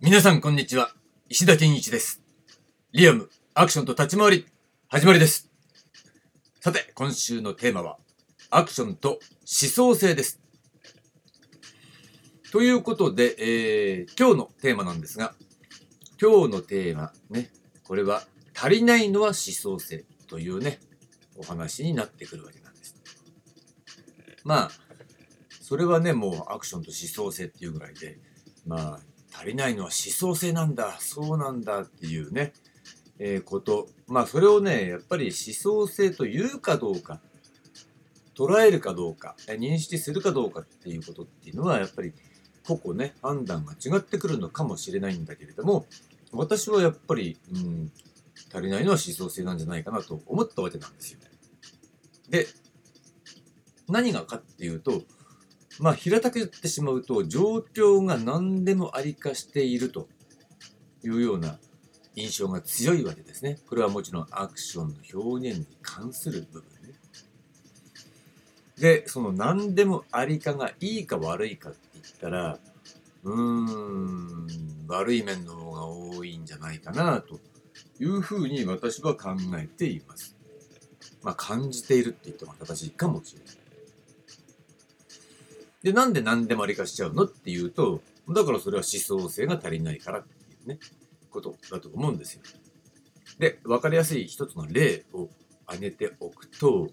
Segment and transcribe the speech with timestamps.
[0.00, 0.92] 皆さんこんにちは。
[1.28, 2.22] 石田健一です。
[2.92, 4.46] リアム、アクションと立ち回り、
[4.86, 5.50] 始まりです。
[6.60, 7.98] さて、今週のテーマは、
[8.48, 10.40] アクションと思想性です。
[12.52, 15.34] ということで、えー今日のテーマなんですが、
[16.22, 17.50] 今日のテーマね、
[17.82, 18.22] これは、
[18.54, 20.78] 足りないのは思想性というね、
[21.36, 22.94] お話になってくるわけなんです。
[24.44, 24.70] まあ、
[25.60, 28.20] それはね、もうアクションと思想性っていうぐらいで、
[28.64, 29.00] まあ、
[29.32, 32.52] 足りないのは思想性なんだ、そうなんだっていうね、
[33.18, 33.88] えーこと。
[34.06, 37.20] まあ、それをね、やっぱり思想性と言うかどうか、
[38.34, 42.12] 捉えるかどうか、認識するかどうかっていうことっていうのは、やっぱり
[42.66, 45.86] 個々ね、判断が違ってくるのかもしれないんだけれども、
[46.32, 47.92] 私はやっぱり、うん、
[48.52, 51.26] 足りないのは思想性なんじゃないかなと思ったわけなんですよね。
[52.28, 52.46] で、
[53.88, 55.02] 何がかっていうと、
[55.80, 60.08] まあ、平たく言ってしまうと、状況が何でもありかしていると
[61.04, 61.58] いうような
[62.16, 63.58] 印象が強いわけですね。
[63.68, 66.94] これはもちろんアクションの表現に関する部分ね。
[68.78, 72.58] で、その何でもありかがいいか悪いかって言ったら、
[73.22, 74.46] うーん、
[74.88, 77.38] 悪い面の方が多いんじゃないかなと
[78.00, 80.34] いうふうに私は考えています。
[81.22, 83.67] まあ、感じているって言っても正しいかもしれない。
[85.82, 90.78] で、なんで何でもありかしちゃうのっていうと、だからそれは思想性が足りないからっていうね、
[91.30, 92.42] ことだと思うんですよ。
[93.38, 95.28] で、わかりやすい一つの例を
[95.66, 96.88] 挙げておくと、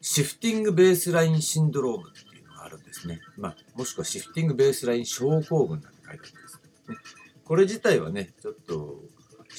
[0.00, 3.20] シフティングベースラインシンドロームっていうのがあるんですね。
[3.36, 6.96] まあ、もしくはシフティングベースライン症候群なんて書いてあるんです、ね。
[7.44, 9.02] これ自体はね、ちょっと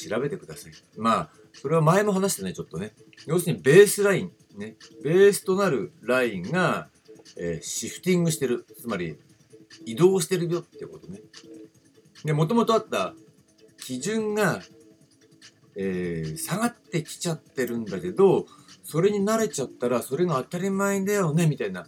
[0.10, 0.72] 調べてください。
[0.98, 2.94] まあ、それは前も話してね、ちょっとね。
[3.26, 6.90] 要するにベースライン、ね、ベースとなるラインが、
[7.38, 8.66] えーシフティングしてる。
[8.80, 9.18] つまり、
[9.86, 11.22] 移動してるよってことね。
[12.24, 13.14] で、もともとあった
[13.78, 14.62] 基準が、
[15.76, 18.46] えー下がってきちゃってるんだけど、
[18.84, 21.88] それに慣れちゃったら、それが当たり前だよね、みたいな、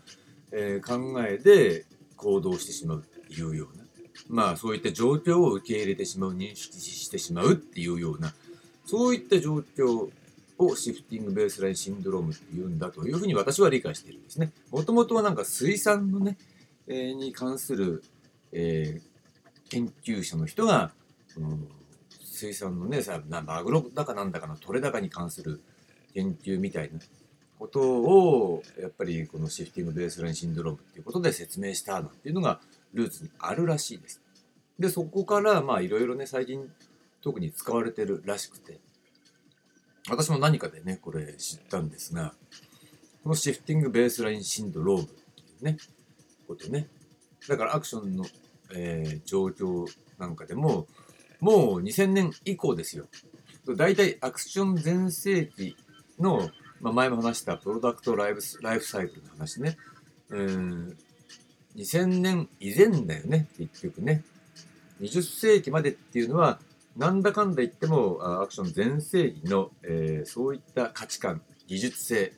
[0.51, 3.83] えー考えで行動してしまうっていうような。
[4.29, 8.33] まあ、そういった状況を受け入れてしまう、認識してしまうっていうような、
[8.85, 10.09] そういった状況
[10.57, 14.51] をシフティングベースラインシンドロームって言うんだというふうに私は理解しているんですね。
[14.71, 16.37] もともとはなんか水産のね、
[16.87, 18.03] えーに関する、
[18.51, 19.17] えー
[19.69, 20.91] 研究者の人が、
[21.27, 21.57] その
[22.23, 25.61] 水産のね、さマグロだかなんだかの取れ高に関する
[26.13, 26.99] 研究みたいな
[27.59, 32.59] ことを、やっぱりこのシフティングベースラインシンドロームっていうことで説明したなんていうのが
[32.93, 34.21] ルーツにあるらしいです。
[34.79, 36.71] で、そこからまあいろいろね、最近
[37.21, 38.79] 特に使われてるらしくて、
[40.09, 42.33] 私も何かでね、これ知ったんですが、
[43.23, 45.77] このシフティングベースラインシンドロームっていうね、
[46.47, 46.87] ことね。
[47.47, 48.25] だからアクションの、
[48.73, 49.85] えー状況
[50.17, 50.87] なんかでも、
[51.39, 53.07] もう2000年以降ですよ。
[53.75, 55.75] 大体アクション全盛期
[56.19, 59.77] の、まあ、前も話したプロダクトライフライフサイクルの話ね。
[60.29, 60.97] うん
[61.75, 64.23] 2000年以前だよね、結局ね。
[65.01, 66.59] 20世紀までっていうのは、
[66.97, 72.33] なんだかんだ言っても、アクション全盛期の、えーそういった価値観、技術性、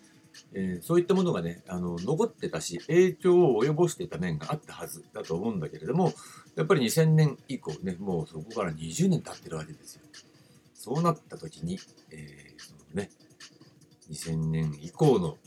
[0.53, 6.13] えーそういったものがね、あの、残ってたし、影響を及ぼしていた面があったはずだと思うんだけれども、
[6.57, 10.01] やっぱり2000年以降ね、もうそこから20年経ってるわけですよ。
[10.73, 11.79] そうなった時に、
[12.11, 13.09] えーそのね、
[14.09, 15.37] 2000年以降の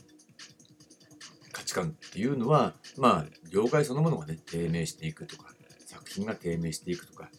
[1.51, 5.53] 価値観っていうのは、まあ、業界そのものがね、低迷していくとか、
[5.85, 7.29] 作品が低迷していくとか、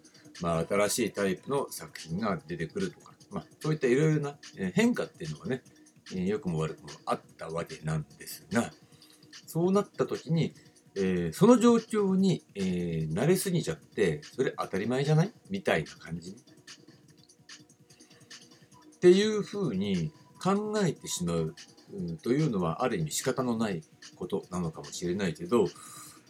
[0.41, 4.37] まあ、新しいタイプの作品が出てくるとか、まあ、そういったいろいろな
[4.75, 5.62] 変化っていうのがね、
[6.12, 8.71] えー良くも悪くもあったわけなんですが、
[9.47, 10.53] そうなった時に、
[10.97, 15.33] えーその状況に、えー慣れすぎちゃって、それ当たり前じゃない？
[15.50, 16.33] みたいな感じ？
[16.33, 16.34] っ
[19.01, 20.12] ていうふうに
[20.43, 21.55] 考えてしまう、
[21.93, 23.83] うというのは、ある意味仕方のない
[24.16, 25.66] ことなのかもしれないけど、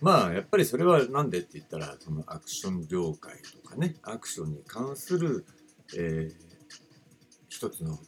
[0.05, 5.47] まあ、やっぱりそれはなんでって言ったら、そのアクション業界とかね、アクションに関する、
[5.97, 6.45] えー
[7.49, 7.99] 一つの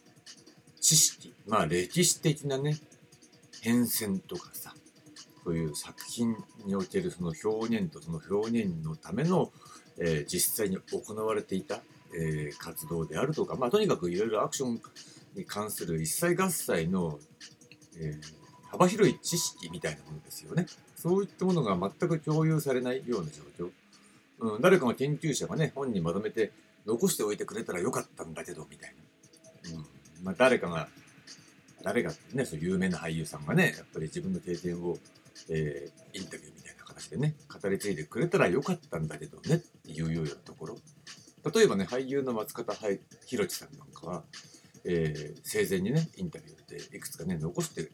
[0.81, 2.77] 知識、まあ歴史的なね、
[3.61, 4.75] 変遷とかさ、
[5.43, 6.35] そういう作品
[6.65, 9.51] におけるその表現とその表現のための、
[9.97, 11.81] えー実際に行われていた、
[12.15, 14.81] えー活動であるとか、まあとにかくいろいろアクション
[15.35, 17.17] に関する一切合切の、
[17.99, 20.67] えー幅広い知識みたいなものですよね。
[21.07, 23.71] そういったものが全く共有されないような状況。
[24.39, 26.51] うん、誰かの研究者がね、本にまとめて
[26.85, 28.93] 残しておいてくれたらよかったんだけど、みたい
[29.71, 29.77] な。
[29.77, 29.85] うん
[30.23, 30.89] まあ、誰かが、
[31.83, 34.97] 誰がね、そう有名な俳優さんがね、やっぱり自分の経験を、
[35.49, 40.77] えーインタビューみたいな形でね、語り継いでくれたらよかったんだけどねっていうようなところ。
[41.53, 44.23] 例えばね、俳優の松方弘樹さんなんかは、
[44.83, 47.91] えー、生前にね、インタビューでいくつかね、残してる、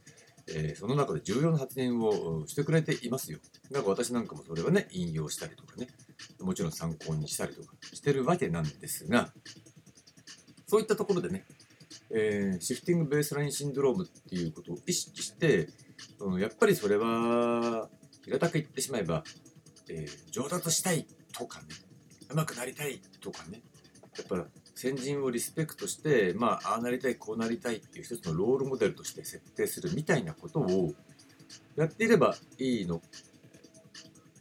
[0.49, 3.39] えー、その中で重要な発言をしてくれていますよ。
[3.71, 5.87] だか私なんかもそれはね、引用したりとかね、
[6.41, 9.31] もちろん参考にしたりとかしてるわけなんですが、
[10.67, 11.45] そういったところでね、
[12.09, 15.69] えー、シフティングベースラインシンドロームっていうことを意識して、
[16.19, 17.89] うん、やっぱりそれは
[18.23, 19.23] 平たく言ってしまえば、
[19.89, 21.67] えー、上達したいとかね
[22.29, 23.61] 上手くなりたいとかね
[24.17, 24.47] やっぱ
[24.83, 30.93] 先人をリスペクトしてまあああなりたいこうなりたいっていう一つのロールモデルとして設定するみたいなことを
[31.77, 33.01] やっていればいいの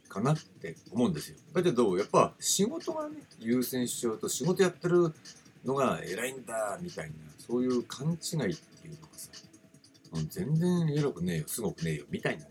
[0.09, 1.37] かなって思うんですよ。
[1.55, 5.15] だけどやっぱ仕事がね優先しちゃうと仕事やってる
[5.65, 9.31] のが偉いんだみたいなそういう勘違いっていうのがさ
[10.29, 12.51] 全然偉くねえよすごくねえよみたいなね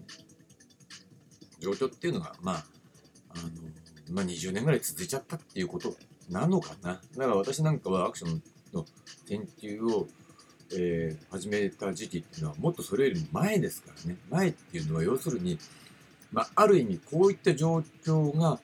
[1.60, 2.66] 状況っていうのがまあ
[3.32, 3.50] あの、
[4.12, 5.94] まあ、20年ぐらい続いちゃったっていうこと
[6.30, 7.02] なのかな？
[7.18, 8.42] だから私なんかはアクション
[8.74, 8.86] の
[9.28, 10.08] 研究を、
[10.74, 14.18] えー、始めた時期っていうのはもっとそれよりも前ですからね。
[14.30, 15.60] 前っていうのは要するに、
[16.32, 18.60] まあ、ある意味こういった状況が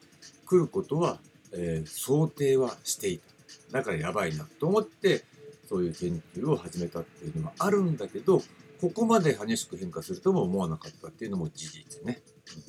[0.45, 1.19] 来ることは、
[1.54, 3.25] えー、想定はしていた。
[3.71, 5.25] だからやばいなと思って、
[5.68, 8.42] そういう研究を始めたっていうのはあるんだけど、
[8.80, 12.21] ここまで激しく変化するとも思わなかったっていうのも事実ね。
[12.56, 12.63] うん、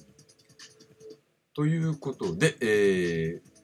[1.55, 3.58] ということで、えー、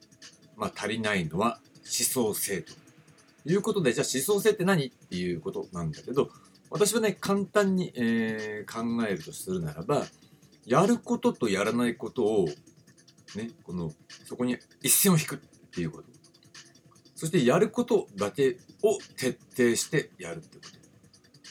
[0.57, 2.73] まあ、足りないのは思想性と
[3.47, 6.31] いうことで、じゃあ思想性って何っていうことなんだけど、
[6.71, 10.05] 私はね、簡単に、えー、考えるとするならば、
[10.67, 12.49] やることとやらないことを、
[13.37, 13.93] ね、この、
[14.25, 15.39] そこに一線を引くっ
[15.71, 16.09] ていうこと。
[17.15, 20.69] そしてやることだけを徹底してやるってこと。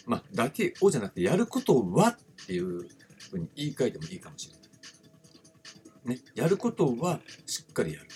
[0.06, 2.88] まあ、だけをじゃなくて、やることはっていう
[3.30, 6.18] ふうに言い換えてもいいかもしれない。
[6.18, 8.08] ね、やることはしっかりやる。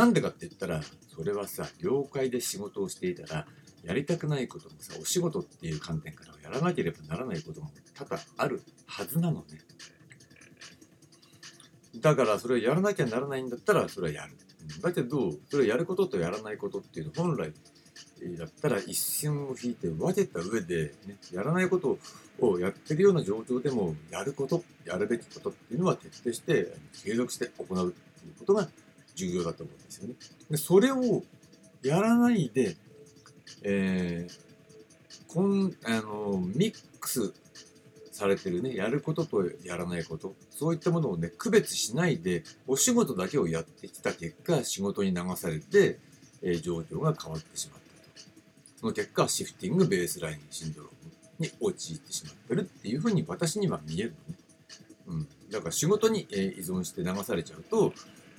[0.00, 0.80] なんでかって言ったら、
[1.14, 3.46] それはさ、業界で仕事をしていたら、
[3.84, 9.58] やりたくないこともさ、お仕事っていう観点からはやらなければならないことも多々あるはずなのね。
[11.96, 14.38] だからそれをやらなきゃならないんだったら、それはやる。
[14.80, 17.52] だけど、それをやることとやらないことっていうの本来
[18.38, 21.98] だったら一線を引いて分けた上で、ね、やらないこと
[22.38, 26.72] をやってるような状況でも、やること、やるべきことっていうのは徹底して
[27.04, 28.66] 継続して行うっていうことが
[29.14, 30.14] 重要だと思うんですよね。
[30.50, 31.22] でそれを
[31.82, 32.76] やらないで、
[33.62, 37.32] えー、こんあのミックス
[38.20, 45.98] されてるね、やることとやらないこと、そういったものをね、区別しないで、お仕事だけをやってきた結果、仕事に流されて、
[46.42, 48.28] えー、状況が変わってしまったと。
[48.78, 50.90] その結果、シフティングベースラインシンドロー
[51.40, 54.38] ムに陥ってしまってるっていうふうに私には見えるのね。
[55.06, 55.28] うん。
[55.50, 57.94] だから仕事に、え、依存して流されちゃうと、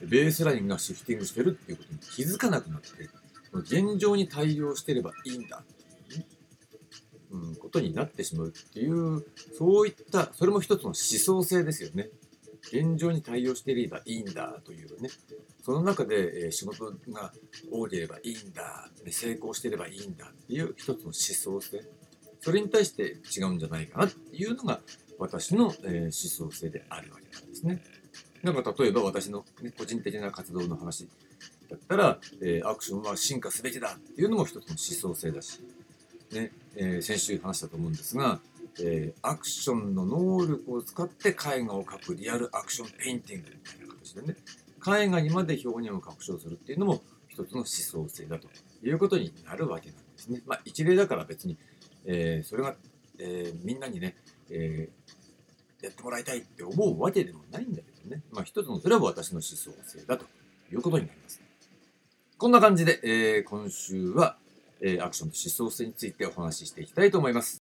[0.07, 3.09] ベースラインがシフティングしてるっていうことに気づかなくなって、
[3.53, 5.63] 現状に対応してればいいんだ
[7.31, 9.25] うん、ことになってしまうっていう、
[9.57, 12.09] そういった、それも一つの思想性ですよね。
[12.71, 15.09] 現状に対応していればいいんだというね。
[15.63, 17.33] その中で、え仕事が
[17.71, 21.83] 多ければいいんだ、成功してればいいんだっていう一つの思想性。
[22.41, 24.81] それに対して違うんじゃないかなっていうのが
[25.17, 27.81] 私の、え思想性であるわけなんですね。
[28.43, 31.07] なんか例えば私の、ね、個人的な活動の話
[31.69, 35.59] だったら、えー、アクションは進化すべきだっていうのも一つの思想性だし、
[36.31, 38.39] ね、えー、先週話したと思うんですが、
[38.79, 44.35] えー、アクションの能力を使って絵画を描くリアルアクションペインティングみたいな形でね、
[44.87, 48.47] 絵画にまで表現を拡張するっていうのも一つの思想性だと
[48.83, 50.41] いうことになるわけなんですね。
[50.45, 51.57] まあ一例だから別に、
[52.05, 52.75] えー、それが、
[53.19, 54.15] えー、みんなにね、
[54.49, 60.25] えー、やってもらいたいって思うわけでもないんだけどね、まあ一つのそれは私の思想性だと
[60.71, 61.41] いうことになります。
[62.37, 64.37] こんな感じで、えー、今週は、
[64.81, 67.61] えアクションと思想性についてお話ししていきたいと思います。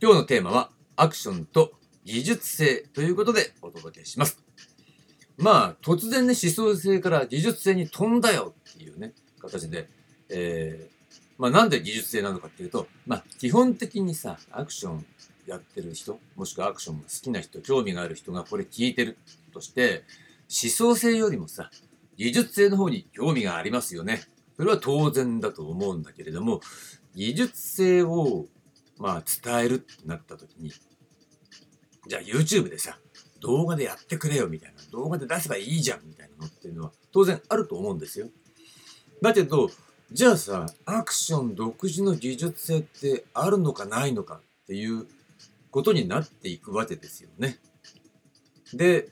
[0.00, 1.72] 今日のテーマは、アクションと
[2.04, 4.38] 技術性ということでお届けします。
[5.36, 9.88] まあ、突然ね、思想性から技術性に飛んだよっていうね、形で、
[10.28, 10.96] えー、
[11.38, 15.06] まあなんで技術性なのかっていうと、まあ基本的にさ、アクション
[15.46, 19.16] やってる人、もしくはアクションが好きな人、興味がある人がこれ聞いてる
[19.52, 20.04] として、
[20.48, 21.70] 思想性よりもさ、
[22.16, 24.22] 技術性の方に興味がありますよね。
[24.56, 26.60] それは当然だと思うんだけれども、
[27.14, 28.46] 技術性を、
[28.98, 30.72] まあ、伝えるってなった時に、
[32.06, 32.98] じゃあ YouTube でさ、
[33.40, 38.28] 動画でやってくれよみたいな、動画で出せばいいじゃんみたいなのっていうのは当然あると思うんですよ。
[39.22, 39.70] だけど、
[40.12, 45.06] じゃあさ、アクション独自の技術性ってあるのかないのかっていう
[45.76, 47.58] ことになっていくわけですよね。
[48.72, 49.10] で、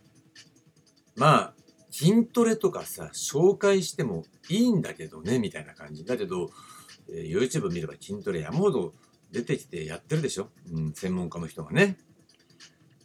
[1.15, 1.55] まあ、
[1.91, 6.07] 筋トレとかさ、紹介してもいいんだけどね、みたいな感じ。
[6.07, 6.51] だけど、
[7.11, 8.95] えー、YouTube 見れば筋トレ山ほど
[9.31, 10.49] 出てきてやってるでしょ？
[10.73, 11.99] うん、専門家の人がね。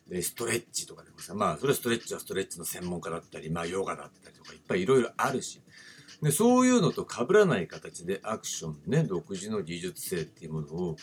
[0.07, 5.61] で、ストレッチとかでもさ、まあ、それはストレッチはストレッチの専門家だったり、まあ、ヨガだったりとか、いっぱいいろいろあるし、
[6.23, 10.95] で、そういうのと被らない形でアクションね、独自の技術性っていうものを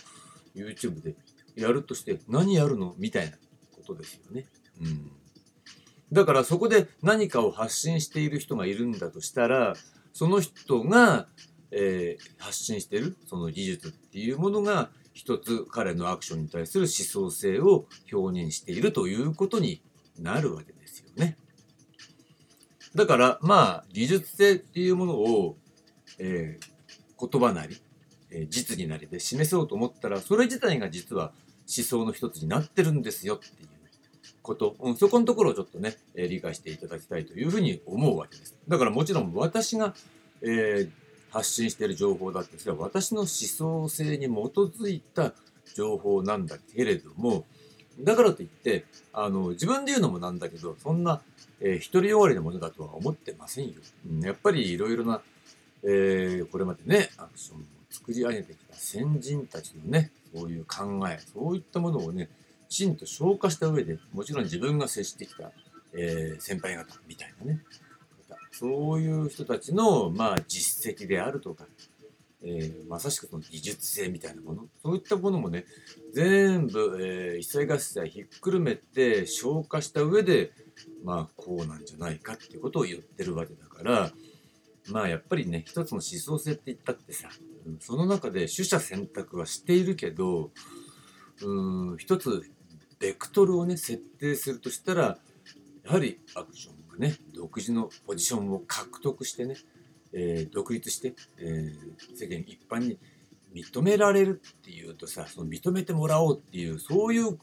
[0.55, 1.17] YouTube で
[1.57, 2.95] やるとして、何やるの？
[2.99, 3.37] みたいな
[3.77, 4.47] ことですよね。
[4.81, 5.11] うん。
[6.13, 9.75] だからそこで何かを発信している人がいるんだとしたら、
[10.13, 11.27] その人が、
[11.73, 19.83] えー、発信しているその技術っていうものが一つ彼のアクションに対する思想性を表現しているということに
[20.19, 21.37] なるわけですよね。
[22.95, 25.59] だからまあ技術性っていうものを、
[26.19, 27.77] えー、言葉なり、
[28.31, 31.33] えー、実技なりで示そうと思ったらそれ自体が実は
[31.69, 33.69] 思想の一つになってるんですよっていう
[34.43, 38.57] こと、うん、そこのところをちょっとね、え、理解していただきたいというふうに思うわけです。
[38.69, 39.95] だからもちろん私が、
[40.43, 41.07] えー
[41.37, 45.33] 発信している情報だってそれは私の思想性に基づいた
[45.75, 47.45] 情報なんだけれども
[48.01, 51.21] だからといってあの自分で言うのもなんだけどそんな、
[51.61, 53.75] えー、独りよがりなものだとは思ってませんよ。
[54.09, 55.23] うん、やっぱりいろいろな、
[55.83, 62.29] えー、これまでねアクション作り上げてきた先人たちのねそういう考えそういったものをね
[62.69, 65.51] きちんと消化した上でもちろん自分が接してきた、
[65.95, 67.61] えー、先輩方みたいなね
[68.59, 71.67] そういう人たちの、まあ、実績であるとか、
[72.43, 75.67] えー、まさしくその技術性みたいなもの、そういったものもね、
[76.15, 80.53] 全部、えー、一切合切ひっくるめて消化した上で、
[81.05, 84.11] まあ、こうなんじゃないかっていうことを言ってるわけだから、
[84.91, 87.29] まあやっぱりね、一つの思想性って言ったってさ、
[87.81, 90.51] その中で取捨選択はしているけど、
[91.43, 92.43] うん、一つ
[92.99, 95.19] ベクトルをね、設定するとしたら、
[95.87, 99.55] やはりアクションがね独自のポジションを獲得してね、
[100.13, 102.99] えー、独立して、えー、世間一般に
[103.55, 107.39] 認められるっていうとさその認めてもらおうっていうそういう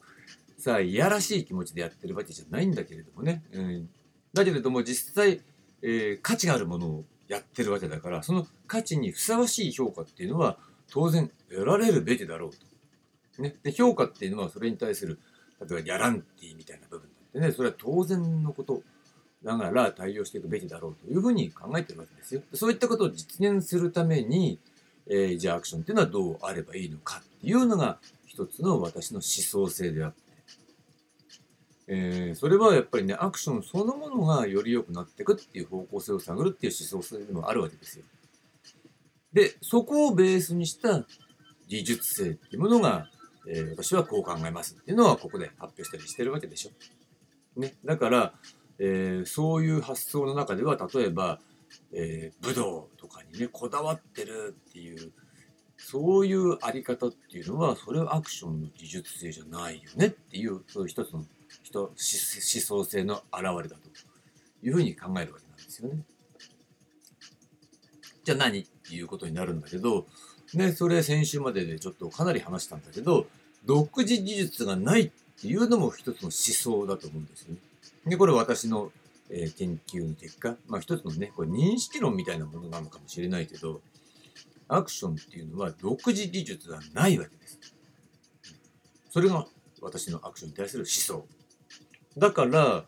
[0.58, 3.90] さいやらしい気持ちでやってるわけじゃないんだけれどもね、うん、
[4.34, 5.40] だけれども実際、
[5.82, 10.58] えー、価値があるものをやってるわけだからその価値にふさわしい評価っていうのは
[10.92, 13.42] 当然得られるべきだろうと。
[13.42, 15.18] ね、で評価っていうのはそれに対する
[15.60, 18.84] 例えばギャランティーみたいな部分だってねそれは当然のこと
[19.44, 22.42] ながら対応していくべきだろうというふうに考えてるわけですよ。
[22.54, 24.60] そういったことを実現するために、
[25.08, 30.23] えー、じゃあアクションっていうのはどうあればいいのかっていうのが一つの私の思想性であって、
[31.88, 38.06] えー、それはやっぱりね、アクションそのものがより良くなっていくっていう方向性を探るっていう思想性でもあるわけですよ。
[39.34, 41.06] で、そこをベースにした
[41.68, 43.10] 技術性っていうものが、
[43.48, 47.60] えー、私はこう考えますっていうのはここで発表したりしてるわけでしょ。
[47.60, 47.76] ね。
[47.84, 48.34] だから、
[48.80, 51.40] えー、そういう発想の中では例えば、
[51.92, 55.12] えー、武道とかにねこだわってるっていう
[55.78, 61.26] そういうあり方っていうのはそれはアクションの技術性じゃないよねっていうそういう一つの
[61.74, 63.90] 人思想性の表れだと
[64.66, 66.04] いうふうに考えるわけなんですよね。
[68.24, 70.06] じゃあ何っていうことになるんだけど、
[70.54, 73.26] ね、それ先週まででちょっとかなり話したんだけど
[73.66, 75.12] 独自技術がないっ
[75.42, 77.60] ていうのも一つの思想だと思うんですよね。
[78.06, 78.92] で、これ私の、
[79.30, 83.82] え、研究の結果、まあ一つのね、これ認識論みたいなものなのかもしれないけど、
[84.68, 87.60] アクションっていうのは独自技術がないわけです。
[89.10, 89.48] それが
[89.82, 91.26] 私のアクションに対する思想。
[92.18, 92.86] だから、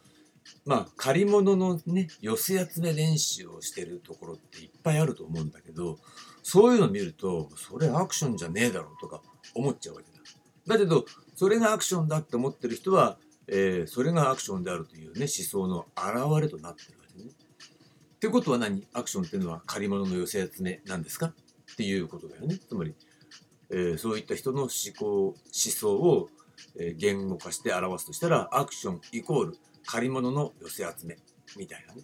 [0.66, 5.98] まあ借り物のね、寄せ集め練習をしてるところっていっぱいあると思うんだけど、
[6.44, 9.22] そういうの見ると、それアクションじゃねえだろうとか
[9.56, 10.20] 思っちゃうわけだ。
[10.68, 11.06] だけど、
[11.36, 13.18] それがアクションだって思ってる人は、
[13.48, 17.30] えー、それがアクションであるというね、思想の表れとなってるわけね。
[17.30, 18.88] ってことは何？
[18.94, 21.28] アクションっていうのは借り物の寄せ集めなんですか？
[21.28, 22.58] っていうことだよね。
[22.58, 22.96] つまり、
[23.70, 26.30] えー、そういった人の思考、思想を、
[26.98, 31.18] 言語化して表すとしたら、アクションイコール借り物の寄せ集め
[31.58, 32.02] みたいなね、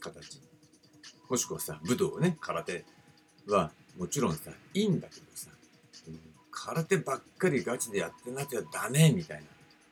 [0.00, 0.40] 形。
[1.28, 2.84] もしくはさ、武道ね、空手
[3.48, 5.50] はもちろんさ、いいんだけどさ、
[6.08, 9.44] うん、空手ばっかりガチでやってなきゃダメみたいな。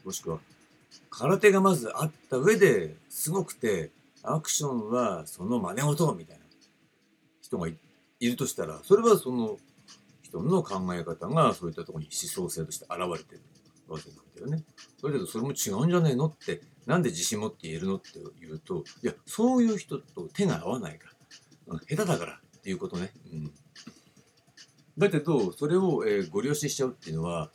[0.04, 0.38] もしくは
[1.10, 3.90] 空手がまずあった上ですごくて、
[4.22, 6.44] アクションはその真似事みたいな
[7.42, 7.76] 人がい
[8.20, 9.58] るとしたら、それはその
[10.22, 13.42] 人の考え方がそういったところに思想性として現れてる
[13.88, 14.64] わけなんだよね。
[15.02, 21.08] だけどそれも違うんじゃねえのって、なんで自信持って言えるのって言うと、いや、そういう人と手が合わないか
[21.68, 23.12] ら、うん、下手だからっていうことね。
[23.32, 23.52] うん、
[24.98, 27.50] だけど、それを、えー、ご了承しちゃうっていうのは、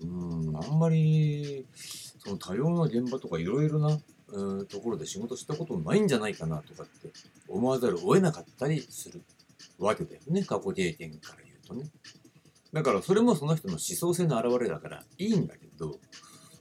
[0.00, 3.98] うん、あんまり、その多様な現場とかいろいろな、
[4.32, 7.10] うんところで仕事したことないんじゃないかなとかって
[7.48, 9.22] 思わざるを得なかったりする
[9.76, 10.44] わけだよね。
[10.44, 11.90] 過去経験から言うとね。
[12.72, 15.98] だからそれもその人の思想性の表れだからいいんだけど、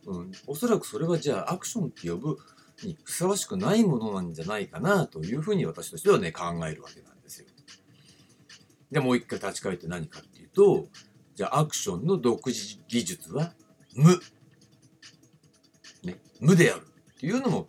[0.07, 2.37] うん、おそらくそれはじゃあアクションって呼ぶ
[2.83, 7.47] にふさわしくないものなんじゃないかなというふうに私としてはね考えるわけなんですよ。
[8.91, 10.87] でもう一回立ち返って何かっていうと
[11.35, 13.53] じゃあアクションの独自技術は
[13.95, 14.19] 無。
[16.03, 16.87] ね、無である
[17.17, 17.67] っていうのも、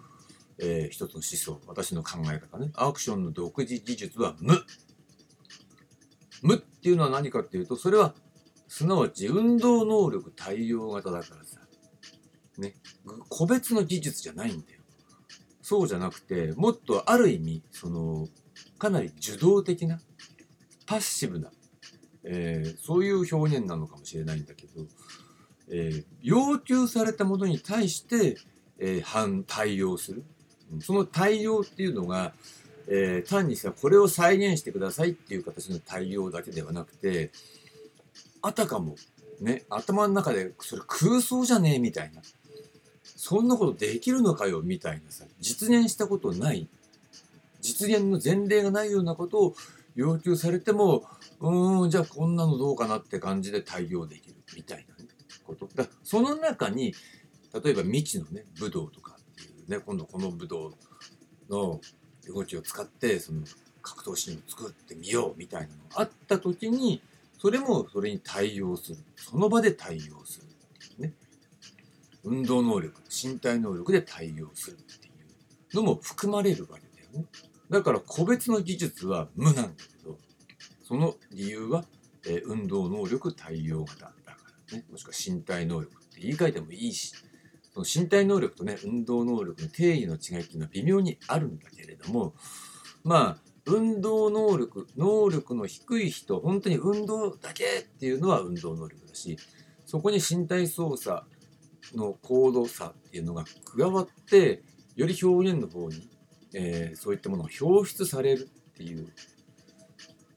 [0.59, 4.65] えー、一つの思想私の考え方ねアクションの独自技術は無。
[6.43, 8.15] 無っていうのは何かっていうとそれは
[8.71, 11.59] すなわち運動能力対応型だからさ。
[12.57, 12.77] ね。
[13.29, 14.81] 個別の技術じゃないんだよ。
[15.61, 18.29] そうじゃなくてもっとある意味その
[18.79, 20.01] かなり受動的な
[20.87, 21.51] パッシブな、
[22.23, 24.85] えー、そういう表現なのかもしれないんだけど、
[25.73, 28.37] えー、要求されたものに対して、
[28.79, 30.25] えー、反対応する。
[30.81, 32.35] その対応っていうのが、
[32.87, 37.33] え、単にさこれを再現してくださいっていう形の対応だけではなくて
[38.43, 38.97] あたかも
[39.41, 42.23] ね頭の中でそれ空想じゃねえみたいな。
[43.17, 46.69] そんなことできるのかよみたいなさ実現したことない。
[47.61, 49.55] 実現の前例がないようなことを
[49.95, 51.05] 要求されても
[51.41, 54.95] うーんじゃあこんなのどうかなって感じで対応できるみたいな、
[55.45, 55.69] こと。
[55.75, 56.95] だその中に
[57.53, 60.73] 例えば未知のね武道とかっていうね今度この武道
[61.51, 61.81] の
[62.27, 63.43] 動きを使ってその
[63.83, 67.03] 格闘シーンを作ってみようみたいなのがあった時に
[67.41, 68.99] それもそれに対応する。
[69.17, 70.49] その場で対応するっ
[70.89, 71.15] ていうね。
[72.23, 75.11] 運動能力身体能力で対応するってい
[75.73, 77.27] うのも含まれるわけだよね。
[77.71, 80.19] だから個別の技術は無なんだけど
[80.83, 81.87] その理由は、
[82.27, 84.15] え、運動能力対応型だか
[84.71, 84.85] らね。
[84.91, 87.15] もしくは身体能力って言い換えてもいいし
[87.73, 92.35] その身体能力とね運動能力の定義の違いっていうのは微妙にあるんだけれども
[93.03, 99.39] まあ運動能力能力の低い人本当に運動だけっていうのは運動能力だし
[99.87, 101.23] そこに身体操作
[101.95, 103.45] の高度差っていうのが
[103.77, 104.63] 加わって
[104.97, 106.09] より表現の方に、
[106.55, 109.09] えー、そういったものが表出されるっていう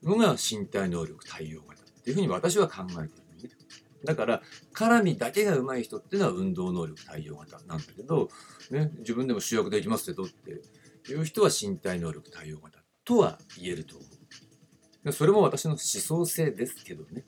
[0.04, 3.56] のが身体能力対応型っていうふうに私は考えているね。
[4.04, 4.42] だから
[4.74, 8.30] 絡みだけが上手い人っていうのは運動能力対応型なんだけど、
[8.72, 14.06] ね、自分でも主役できますけどっていう人は身体能力対応型とは言えると思
[15.06, 15.12] う。
[15.12, 17.24] それも私の思想性ですけどね。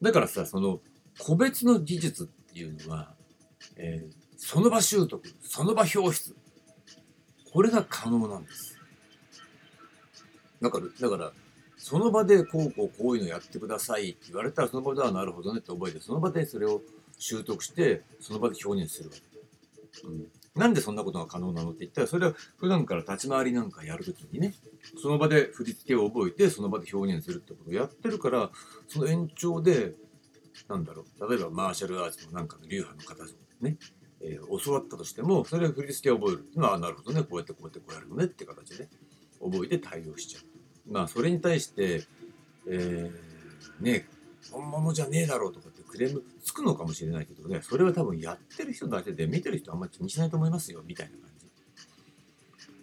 [0.00, 0.80] だからさ、その
[1.18, 3.14] 個別の技術っていうのは、
[3.76, 6.34] えー、その場習得、その場表出。
[7.52, 8.78] これが可能なんです。
[10.60, 11.32] だから、だから、
[11.76, 16.80] その場でこうこうこういうのやってくださいって言われたらその場ではなるほどねって覚えてその場でそれを
[17.18, 19.22] 習得してその場で表現するわけ。
[20.08, 20.26] うん、
[20.56, 24.54] なんでそんなことが可能なのって言ったら、それは普段から立ち回りなんかやるときにね、
[25.00, 28.50] その場で振り付けを覚えて、その場で表現するってことをやってるから、
[28.88, 29.94] その延長で、
[30.68, 33.24] なんだろう、例えばマーシャルアーツのなんかの流派の方
[33.60, 33.76] ね、
[34.20, 38.88] えー、教わったとしても、それを振り付けを覚えるっていうのは、なるほどね、こうやってこうやってこうやるのねって形で
[39.40, 40.92] 覚えて対応しちゃう。
[40.92, 42.04] まあ、それに対して、
[42.68, 44.08] えー、ね、
[44.50, 45.65] 本物じゃねえだろうとか
[45.96, 51.46] クレームつくのかもしれないけどね、それは多分やってる人だけで見てる人あんまり気にしないと思いますよ、みたいな感じ。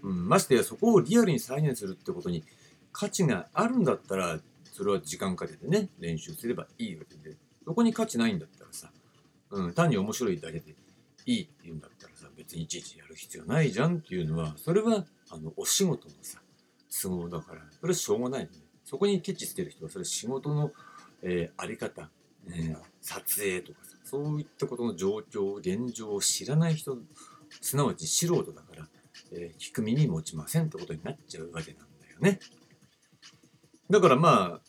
[0.02, 2.44] うん、ましてやそこをリアルに再現するってことに
[2.92, 4.40] 価値があるんだったら、
[4.72, 8.90] それは時間かけてね、練習すればいいわけで、そこに価値ないんだったらさ、
[9.52, 10.76] うん、単に面白いだけで
[11.26, 16.40] いいって言うんだったらさ、別にいちいちやる必要ないじゃんっていうのは、それはあのお仕事のさ、
[16.90, 18.54] 都合だから、それはしょうがないよね。
[18.84, 20.72] そこにケチつける人は、それ仕事の、
[21.22, 22.10] えー、あり方、
[23.02, 26.98] 撮影とかさそういったことの状況現状を知らない人
[27.62, 28.88] すなわち素人だから、
[29.32, 32.40] えー、聞く耳持ちませんってことになっちゃうわけなんだよね。
[33.90, 34.62] だからまあ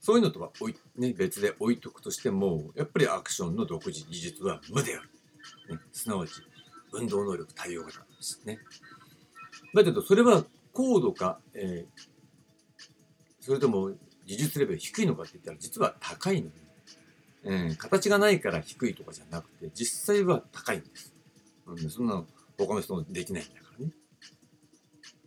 [0.00, 5.10] そういうのとはい、ね、別で置いとくとしてもやっぱりアクションの独自技術は無である、
[5.76, 6.32] ね、すなわち
[6.92, 8.58] 運動能力対応型ですね。
[9.74, 12.04] だけどそれは高度か、えー、
[13.40, 13.92] それとも
[14.26, 16.52] 技術レベル低いのかって言ったら実は高いのね。
[17.44, 21.14] うん、形がないから低いとかじゃなくて、実際は高いんです。
[21.66, 22.24] うん、そんな
[22.58, 23.92] 他の人もできないんだからね。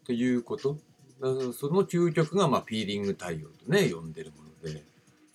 [0.05, 0.77] ということ。
[1.53, 4.83] その究極が、まあ、フィーリング対応とね、呼んでるもので、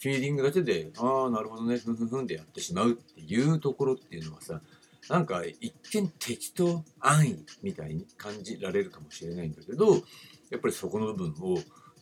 [0.00, 4.60] フィーリングだけで、ああ、なるほどね、ふんふんふんでやってしまうっていうところっていうのはさ、
[5.08, 9.94] なんか一見適当安易みたいに感じられるかもしれないんだけど、
[10.50, 11.58] やっぱりそこの部分を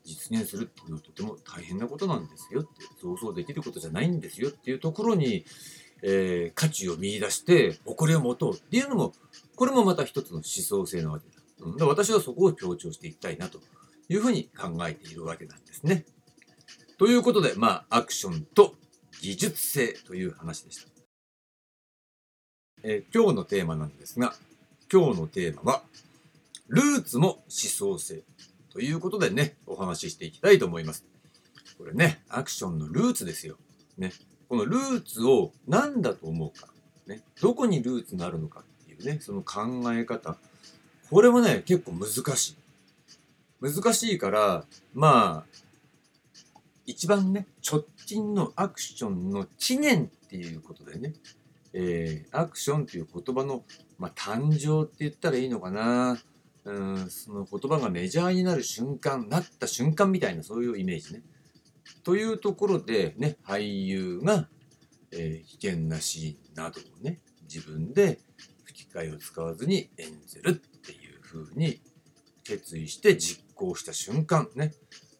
[0.07, 2.71] 実現するっていうのはとても大変なことなんですよって、
[3.03, 5.45] 想像できることじゃないんですよっていうところに、
[6.03, 9.13] えー、価値を見出して誇りを持とうっていうのも、
[9.57, 11.43] これもまた一つの思想性なわけだ。
[11.67, 13.61] うん、だ私はそこを強調していきたいなと
[14.09, 16.05] いうふうに考えているわけなんですね。
[16.99, 18.75] ということで、まあ、アクションと
[19.21, 20.89] 技術性という話でした。
[22.83, 24.35] えー、今日のテーマなんですが、
[24.93, 25.83] 今日のテーマは、
[26.69, 28.23] ルーツも思想性
[28.77, 31.07] ということでね、お話ししていきたいと思います。
[31.79, 33.57] これね、アクションのルーツですよ。
[33.97, 34.13] ね。
[34.51, 36.69] このルーツを何だと思うか。
[37.07, 37.23] ね。
[37.41, 40.37] どこにルーツがあるのかっていうね、その考え方。
[41.09, 42.57] これはね、結構難しい。
[43.63, 51.15] 難しいから、まあ、一番ね、直近のアクションの知念っていうことでね、
[51.73, 53.65] えー、アクションっていう言葉の、
[53.99, 56.19] まあ、誕生って言ったらいいのかな。
[56.67, 56.73] う
[57.05, 61.23] ん、その言葉がメジャーになる瞬間、なった瞬間みたいなそういうイメージね。
[62.03, 64.49] というところでね、俳優が、
[65.13, 68.19] えー、危険なシーンなどをね、自分で
[68.65, 71.81] 吹き替えを使わずに演じるっていう風に
[72.43, 74.75] 決意して実行した瞬間ね。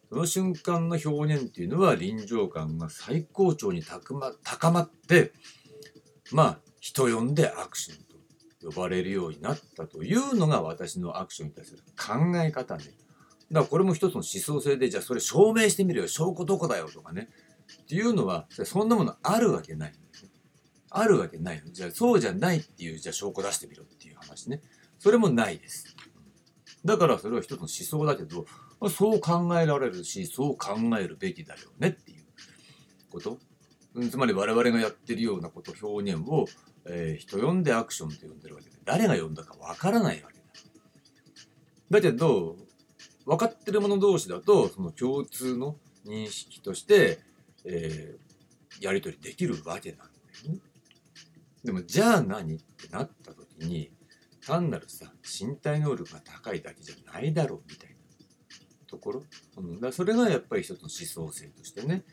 [0.09, 5.31] その瞬間の表現っていうのは臨場感が最高潮に高まって、
[6.33, 8.06] まあ、人呼んでアクション
[8.63, 12.83] 呼ばれるようになったというのが私のアクションに対する考え方ね。
[13.51, 17.29] だからこれも一つの思想性で、じゃあそれ証明してみるよ、証拠どこだよとかね。
[17.83, 19.93] っていうのは、そんなものあるわけない。
[20.89, 21.71] あるわけないの。
[21.71, 24.61] じゃあそうじゃないっていう、じゃあ証拠出してみろっていう話ね。
[24.99, 25.95] それもないです。
[26.83, 28.45] だからそれは一つの思想だけど、
[28.89, 32.25] そう考えられるし、そう考えるべきだよねっていう
[33.09, 33.39] こと。
[34.09, 36.45] つまり我々がやってるようなこと、表現を
[36.89, 40.43] えー、人呼んでアクションと呼んでるわけで、誰が呼んだかわからないわけだ。
[41.89, 42.55] だけど、
[43.25, 47.19] 分かってる者同士だと、その共通の認識として、
[47.65, 50.05] えー、やり取りできるわけなんだ
[50.47, 50.59] よね。
[51.63, 53.91] でも、じゃあ何ってなった時に、
[54.45, 57.95] 単なるさ、身体能力が高いだけじゃないだろうみたいな
[58.87, 59.23] ところ。
[59.57, 62.05] うん、だそれがやっぱり一つの思想性としてね、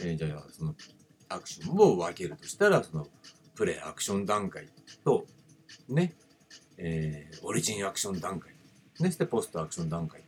[0.00, 0.74] えー、じゃあその
[1.28, 3.06] アクションを分けるとしたら、その
[3.56, 4.68] プレイアクション段階
[5.04, 5.26] と、
[5.88, 6.12] ね、
[6.78, 8.52] えー、オリジンアクション段階、
[9.00, 10.26] ね、してポストアクション段階で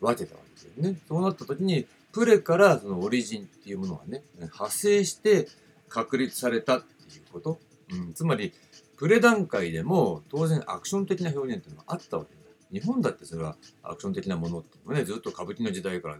[0.00, 0.96] 分けたわけですよね。
[1.06, 5.48] そうなった時に、プレからそのオリジンっていうものがね、派生して
[5.88, 7.60] 確立されたっていうこと。
[7.92, 8.52] うん、つまり、
[8.96, 12.40] プレ段階でも当然アクション的な表現っていうのがあったわけだ。
[12.72, 16.18] 日本だってそれはアクション的なものっていうのはね、ずっと歌舞伎の時代から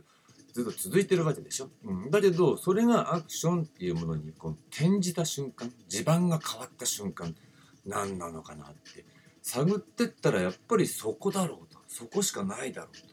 [0.52, 1.70] ずっと続いてるわけでしょ。
[1.84, 7.34] うん、だけど、それがアクションっていうものにこう転じた瞬間、地盤が変わった瞬間、
[7.86, 9.04] 何なのかなって
[9.42, 11.80] 探ってったらやっぱりそこだろうと。
[11.88, 13.12] そこしかないだろうと。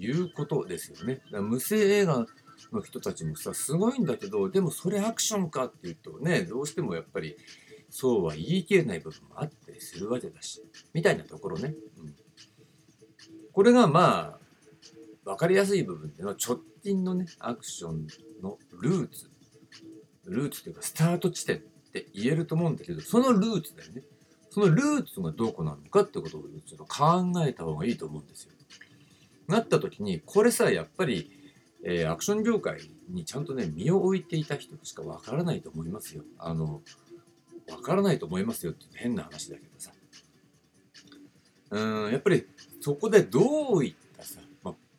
[0.00, 1.16] いうことですよね。
[1.16, 2.26] だから無声映画
[2.72, 7.36] の人たちもさ、すごいんだけど、でもそれアクションかっていうとね、どうしてもやっぱり
[7.90, 11.74] そうは言い切れない部分もあったりするわけだし、みたいなところね。
[11.98, 12.14] うん、
[13.52, 14.37] これがまあ、
[15.28, 18.06] 分かりやすい部分っていうのは直近のねアクション
[18.42, 19.30] のルーツ。
[20.24, 21.60] ルーツというかスタート地点っ
[21.92, 24.02] て言えると思うんだけどそのルーツだよね。
[24.50, 28.52] そのルーツがどこなのかってことをちょっと考えた方がいいと思うんですよ。
[29.48, 31.30] なった時にこれさやっぱり、
[31.84, 36.22] えー、アクション業界にちゃんとね身を置いていた人しかわからないと思いますよ。
[36.38, 36.80] あの
[37.70, 39.92] わからないと思いますよって変な話だけどさ。
[41.70, 42.46] うんやっぱり
[42.80, 44.07] そこでどういっ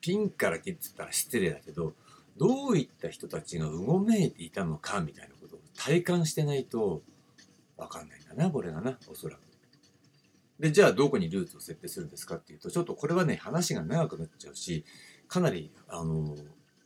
[0.02, 1.94] ピンから切って言ったら失礼だけど、
[2.38, 7.02] どういった人たちがうごめいていたのかみたいなことを体感してないと
[7.78, 9.40] わかんないんだな、これがな、おそらく。
[10.60, 14.84] で、じゃあどこにルーツを設定するんですかっていうと、ちょっとこれはね、話が長くなっちゃうし、
[15.28, 16.36] かなり、あの、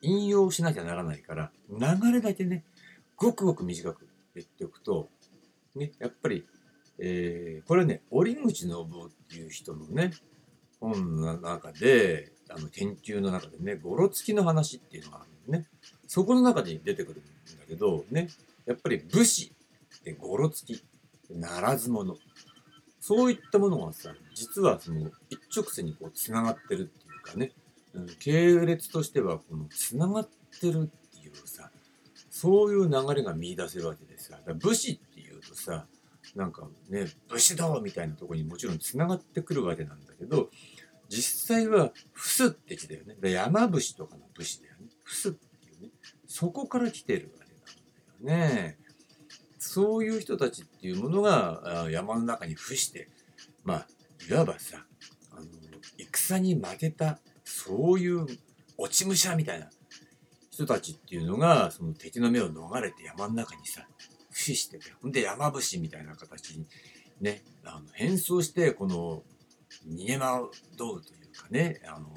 [0.02, 2.63] 引用しなきゃならないから、流れだけね、
[3.15, 5.10] ごくごく短く言っておくと、
[5.76, 6.45] ね、やっぱり、
[6.99, 10.12] えー、これね、折口信夫っていう人のね、
[10.80, 15.68] 本の中で、あの研究の中でね、ゴロつきの話っていうのがあるんね。
[16.08, 17.24] そこの中に出てくるん
[17.60, 18.30] だけど、ね、
[18.66, 19.54] やっぱり武士
[20.04, 20.84] でゴロつき、
[21.30, 22.16] ならず者。
[23.00, 27.52] そういったものがさ、実はその一直線にこう繋がってるっていうかね、
[27.94, 30.30] うん、系列としてはこの繋がっ
[30.62, 31.70] てるっていうさ、
[32.30, 34.38] そういう流れが見出せるわけですよ。
[34.56, 35.86] 武士っていうとさ、
[36.36, 40.50] なんかね、武士道みたいなとこにもちろん繋がってくるわけなんだけど、
[41.15, 43.32] 実際は、フスって字だよね。
[43.32, 44.88] 山伏とかの武士だよね。
[45.04, 45.89] フスっていうね。
[46.28, 48.78] そこから来てるわけなんだよね。
[49.60, 53.10] そういう人たちっていうものが山の中に伏して、
[53.63, 53.88] まあ、
[54.30, 54.86] いわばさ、
[55.32, 55.45] あの、
[55.97, 58.26] 戦に負けた、そういう
[58.78, 59.69] 落ち武者みたいな
[60.52, 63.88] 人たちっていうのが、その敵の目を逃れて山の中にさ、
[64.34, 66.65] 伏しててほんで山伏みたいな形に
[67.21, 69.23] ねあの変装してこの
[69.88, 71.01] 逃げ惑うという
[71.36, 72.07] かねあの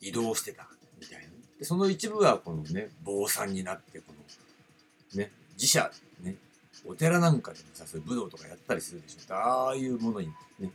[0.00, 0.68] 移動してた
[1.00, 1.26] みたいな。
[1.58, 5.90] でその一部はこのね坊さんになってこのね自社
[6.22, 6.36] ね
[6.84, 9.34] お寺なんかでもさそういう武道とかやったりするでしょ。
[9.34, 10.28] ああいうものに
[10.58, 10.70] ね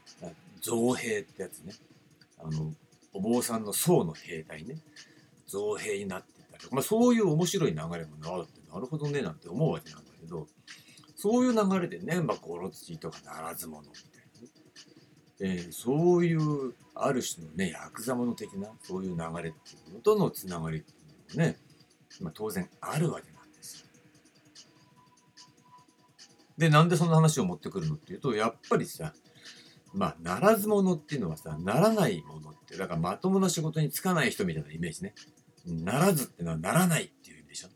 [0.62, 1.74] 造兵ってやつね。
[2.40, 2.74] あの
[3.14, 4.78] お坊さんの僧の兵隊ね。
[5.48, 8.00] 造兵になってたりまあ、そういう面白い流れもなっ
[8.48, 10.48] てなるほどねなんて思うわけなんだけど。
[11.22, 14.11] そういう流れでね、まあ、ゴロツとかならず者みたいなね、
[15.42, 20.94] えー、そういうある種のねヤクザ者的なそういう流れっていうのとのつながりってい
[21.36, 21.58] うのもね、
[22.22, 23.88] まあ、当然あるわけなんですよ。
[26.58, 29.14] でなんでその話を持ってくるのっていうとやっぱりさ
[29.94, 35.14] まあ、ならず者っていうのはさ、ならないものって、だからまともな仕事に就かない人みたいなイメージね。
[35.66, 37.68] ならずってのはならないっていう意味でしょ。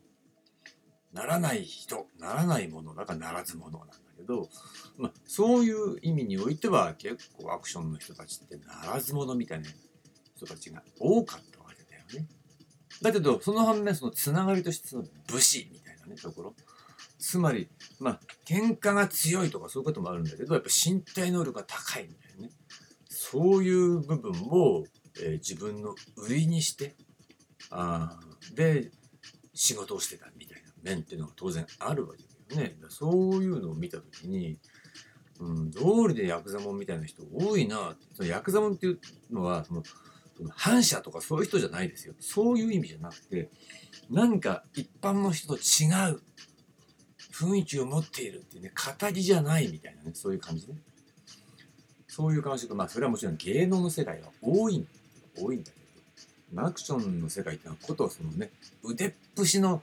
[1.11, 3.95] ならない人、ならないものだからならず者なんだ
[4.25, 4.49] ど、
[4.97, 9.69] まあ、そういう意味においては結構アクションの人たちってならず者みたいな
[10.35, 12.27] 人たちが多かったわけだよね。
[13.01, 16.55] だけど、その反面、そのつながりとしての武士みたいなね、ところ。
[17.19, 22.53] つまり、まあ、喧嘩が強いとかそういうこともあるんだけど、やっぱ身体能力が高いみたいなね。
[23.09, 24.85] そういう部分を、
[25.21, 26.95] えー、自分の売りにして、
[27.71, 28.19] あ
[28.53, 28.91] で、
[29.53, 32.77] 仕事をしてたみたいな面っていうのが当然あるわけだよね。
[32.89, 34.57] そういうのを見たときに、
[35.39, 38.99] うん、道理でヤクザモンみたいな人多いなそのヤクザモンっていう
[39.31, 39.83] のはその
[40.51, 43.49] 反社とかそういう人じゃないですよそういう意味じゃなくて
[44.09, 46.21] 何か一般の人と違う
[47.35, 50.75] 雰囲気を持っているっていうね、語りじゃないみたいなね、そういう感じね。
[52.07, 54.87] そういう感触、まあそれはもちろん芸能の世界は多い、
[55.37, 55.77] 多いんだけ
[56.53, 58.51] ど、アクションの世界っていうのはことそのね、
[58.83, 59.81] 腕っぷしの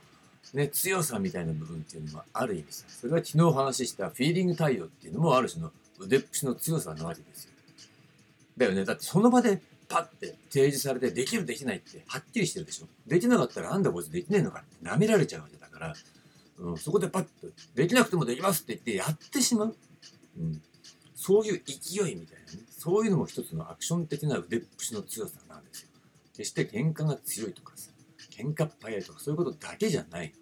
[0.53, 7.51] ね、強さみたいな部分っていうのはある意味さ、それは昨日お話ししたフィーリング対応っていうのもある種の腕っぷしの強さなわけですよ。
[8.57, 8.85] だよね。
[8.85, 12.87] だってその場でパッて提示されてできるできないってはっきりしてるでしょ。
[13.07, 15.93] できなかったらなんだこいつできねえのかって舐められちゃうわけだから、
[16.59, 19.75] うん、そこでパッとできなくてもできますって言ってやってしまう、
[20.39, 20.61] うん、
[21.15, 25.89] そういう勢いみたいなねそういうのも一つのアクション的な腕っぷしの強さなんですよ
[26.35, 27.89] 決して喧嘩が強いとかさ
[28.37, 30.33] 喧嘩っ早いとかそういうことだけじゃない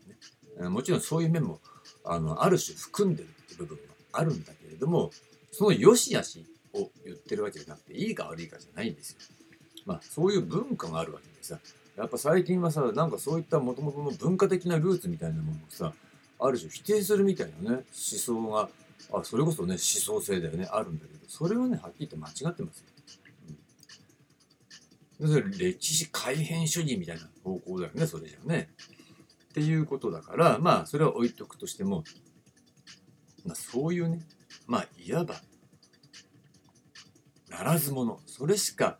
[0.58, 1.60] のねもちろんそういう面も
[2.06, 5.12] あのある種含んでるって部分はあるんだけれども
[5.52, 9.18] その良し悪しを言ってるわけじゃなくていいか悪いかじゃないんですよ
[9.86, 11.60] まあそういう文化があるわけでさ
[11.98, 15.94] やっぱ最近はさなんかそういったもともとの文化的なルーツみたいなものをさ
[16.40, 18.70] ある種否定するみたいなね思想が
[19.14, 22.86] あそれこそね思想性だよねあるんだけどそれはねはっきり言って間違ってますよ。
[25.22, 28.70] うん、それ歴史改変主義みたいな方向だよねそれじゃね。
[29.52, 32.04] っていうことだからまあそれは置いとくとしても、
[33.46, 34.22] まあ、そういうね
[34.66, 35.36] まあいわば
[37.50, 38.98] ならず者それしか、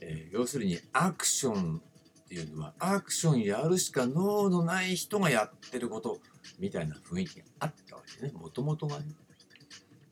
[0.00, 1.80] えー、要するにアクション
[2.24, 6.18] っていうのはアクションやるしか脳のない人がやってること
[6.58, 8.32] みたいな雰囲気があったわけね。
[8.32, 9.04] もともとがね、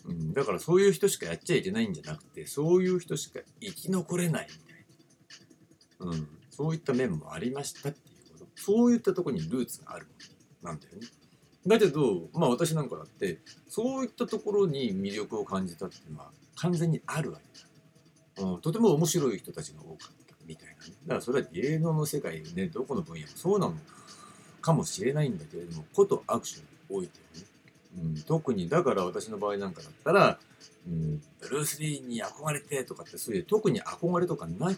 [0.04, 4.69] うん、だからそういう人しかやっちゃいけないんじゃなくてそういう人しか生き残れないいな、
[6.00, 8.50] うん、そういった面もありましたっていうこと。
[8.56, 10.12] そういったとこにルーツがあるも
[10.62, 11.06] のなんだよね。
[11.66, 17.38] だけどまあ私なんかだってそういったところに魅力を感じたっていうのは完全にあるわ
[18.36, 20.92] けだ、うん、とても面白い人たちが多かったみたいなね。
[21.06, 23.74] だからそれは芸能の世界ねどこの分野もそうなの
[24.62, 27.46] かもしれないんだけれどもことアクションにおいてはね、
[28.02, 30.38] うん、特にだから私の場合なんかだったら、
[30.86, 34.70] うん、ブルース・リーに憧れてとかってそういう特に憧れとかな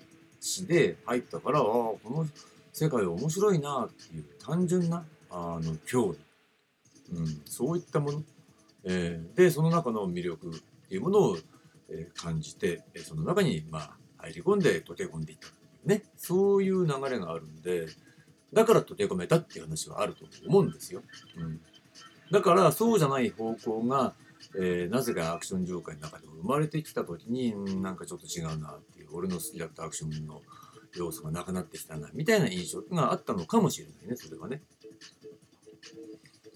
[0.42, 2.26] しで入ったからああこの
[2.72, 6.16] 世界面白いなっていう単純なあの興
[7.12, 8.22] 味、うん、そういったもの、
[8.84, 11.36] えー、でその中の魅力っていうものを、
[11.90, 15.50] えー、感じてその中にまあ入り込んで溶け込んでいったい
[15.84, 17.86] ねそういう流れがあるんで。
[18.52, 21.02] だから溶け込めたっていう話はあると思うんですよ。
[21.38, 21.60] うん、
[22.30, 24.12] だからそうじゃない方向が、
[24.56, 30.42] えー、なぜかアクション業界の中でも生まれてきた時になんかちょっと違うなっていう俺の好きだったアクションの
[30.94, 34.62] 要素がなくなってきたなみたいな印象があったのかもしれないねそれはね。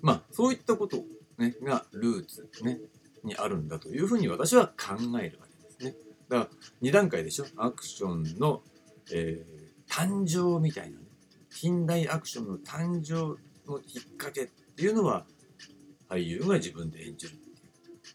[0.03, 0.99] まあそういったこと、
[1.39, 2.79] ね、がルーツ、ね、
[3.25, 5.95] にあるんだというふうに私は考えるわけですね。
[6.29, 6.49] だから
[6.83, 8.63] 2段階でしょアクションの、
[9.13, 11.07] えー、誕生みたいなね
[11.51, 13.39] 近代アクションの誕生
[13.71, 14.47] のきっかけっ
[14.77, 15.25] ていうのは
[16.09, 17.35] 俳優が自分で演じる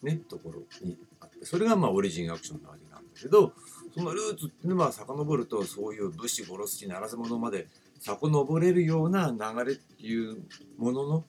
[0.04, 3.54] ねところにあってそれがまあオリジンアクションなわけなんだけど
[3.96, 7.68] そのルーツっていうのは遡るとそういう武士殺す気ならず者まで
[8.00, 10.44] 遡れるような流れっていう
[10.78, 11.26] ものの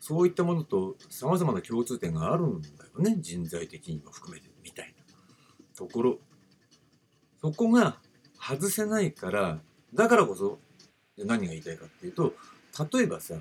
[0.00, 5.04] そういったものと様々な共通点があるんだよね人材的にも含めてみたいな
[5.76, 6.18] ところ。
[7.40, 7.98] そこが
[8.40, 9.58] 外せないから
[9.92, 10.58] だからこそ
[11.18, 12.32] 何が言いたいかっていうと
[12.90, 13.34] 例えばさ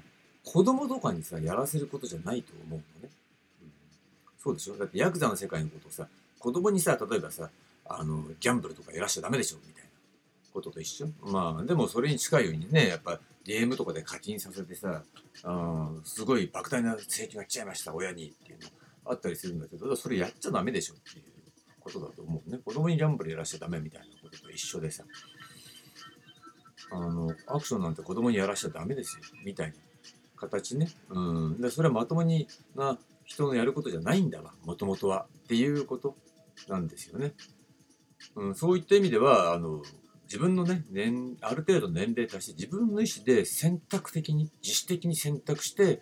[0.43, 3.10] 子供とかにさやらせることじゃないと思うのね、
[4.43, 4.77] そうでしょ。
[4.77, 6.08] だってヤクザの世界のことをさ
[6.39, 7.49] 子供にさ例えばさ
[7.86, 9.89] あのギャンブルとかやらしちゃダメでしょみたいな
[10.53, 11.08] ことと一緒。
[11.21, 15.03] まあでもそれに近いようにねやっぱゲームとかで課金させてさ
[15.43, 18.69] あすごい莫大な請求が来ちゃいました親にっていうの
[19.06, 21.25] あったりするんだけどそれやっちゃダメでしょっていう
[21.79, 22.60] ことだと思うね。
[22.63, 25.03] 子供にギャンブルやらしちゃダメみたいなことと一緒でさ。
[26.91, 29.73] あのアクションなんて子供にやらしちゃダメですよみたいな
[30.36, 30.89] 形ね。
[31.10, 31.62] うん。
[31.62, 36.16] でそれはまともにな人のやることじゃないんだわもともとはっていうこと
[36.68, 37.34] なんですよね、
[38.36, 39.82] うん、そういった意味ではあの
[40.26, 46.02] 自分のね年ある程度年齢に達して自分の意思で選択的に自主的に選択して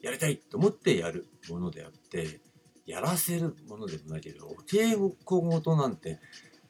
[0.00, 2.40] やりたいと思ってやるものであって
[2.86, 6.20] やらせるものでもないけど敬語ごとなんて、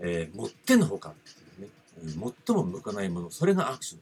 [0.00, 4.00] えー、もってのほかっていうね、最も向かないものそれがアクション。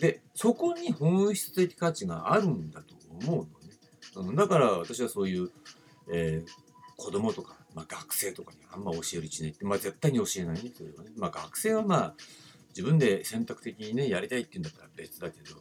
[0.00, 2.94] でそこに本質的価値があるんだと
[3.26, 3.46] 思うの、
[4.20, 5.50] うん、だから私はそういう、
[6.12, 6.50] えー、
[6.96, 11.10] 子供とかまあ、学生とかにあんま教えるちねって、まあ、絶対に教えないね、それはね。
[11.14, 12.14] まあ、学生はまあ、
[12.70, 15.56] 自分で選択的にね、やりたいって言うんだったら別だけど、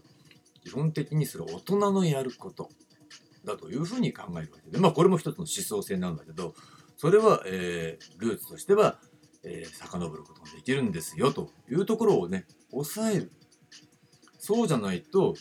[0.63, 2.69] 基本的にそれ大人のやること
[3.43, 6.55] だというふうに考えるわけで、まあ、これも一つの思想性なんだけど、
[6.95, 8.97] それは、えー、ルーツとしては、
[9.43, 13.31] えー、遡ることができるんですよというところをね、抑える。
[14.37, 15.33] そうじゃないと、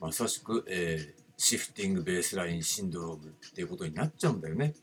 [0.00, 4.74] まさしく、え、シフティングベースラインシンドロームっていうことになっちゃうんだよね。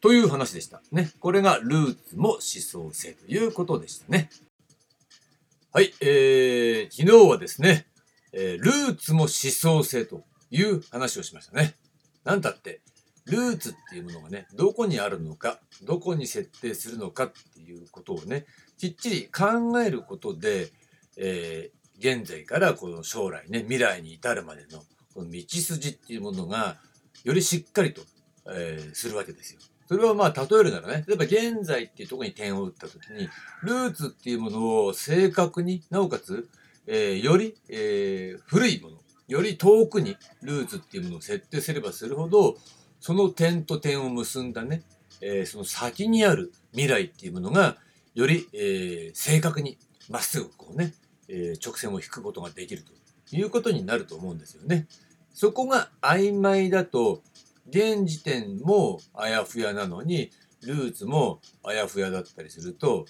[0.00, 0.80] という話でした。
[0.92, 1.10] ね。
[1.20, 4.30] これがルーツも思想性ということでしたね。
[5.72, 7.86] はい、えー、昨日はですね、
[8.32, 11.74] えー、ルーツも思想性という話をしましたね。
[12.24, 12.80] なんだって、
[13.26, 18.46] ルーツっていうものがね、どこにあるのか、どこに設定するのかっていうことをね、
[18.78, 20.70] きっちり考えることで、
[21.16, 24.82] え、現在からこの将来ね、未来に至るまでの
[25.14, 26.76] この道筋っていうものが、
[27.24, 28.02] よりしっかりと、
[28.50, 29.60] えー、するわけですよ。
[29.88, 33.28] それはまあ例えるならね、例えば現在っていうとこに点を打ったときに、
[33.62, 36.48] ルーツっていうものを正確に、なおかつ、
[36.86, 42.56] えー、より、えー、古いもの、より遠くにルーツっていうものを設定すればするほど、
[43.00, 44.82] その点と点を結んだね、
[45.20, 47.76] えー、その先にある未来っていうものが、
[48.14, 49.78] より、えー、正確に
[50.10, 50.92] まっすぐこうね、
[51.28, 54.86] えー、直線を引くことができるということになると思うんですよね。
[55.34, 57.22] そこが曖昧だと、
[57.70, 60.30] 現時点もあやふやなのに、
[60.62, 63.06] ルーツもあやふやだったりすると、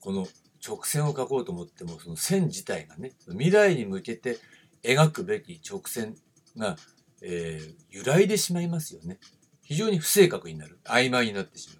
[0.00, 0.26] この
[0.66, 4.38] 直線を描こうと思っても、その線自体がね、未来に向けて
[4.82, 6.16] 描くべき直線
[6.56, 6.76] が、
[7.22, 9.18] えー、揺らいでしまいますよね。
[9.62, 10.78] 非常に不正確になる。
[10.84, 11.78] 曖昧になってしまう。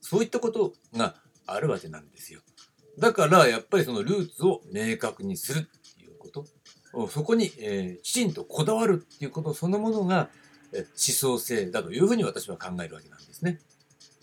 [0.00, 1.14] そういったことが
[1.46, 2.40] あるわけなんですよ。
[2.98, 6.46] だから、やっぱりそのルーツを明確にするっていうこと。
[7.08, 10.30] そこに、えー、きちんとこだわるっていうことそのものが、
[10.72, 13.60] え思想性だというふうに私は考えるわけなんですね。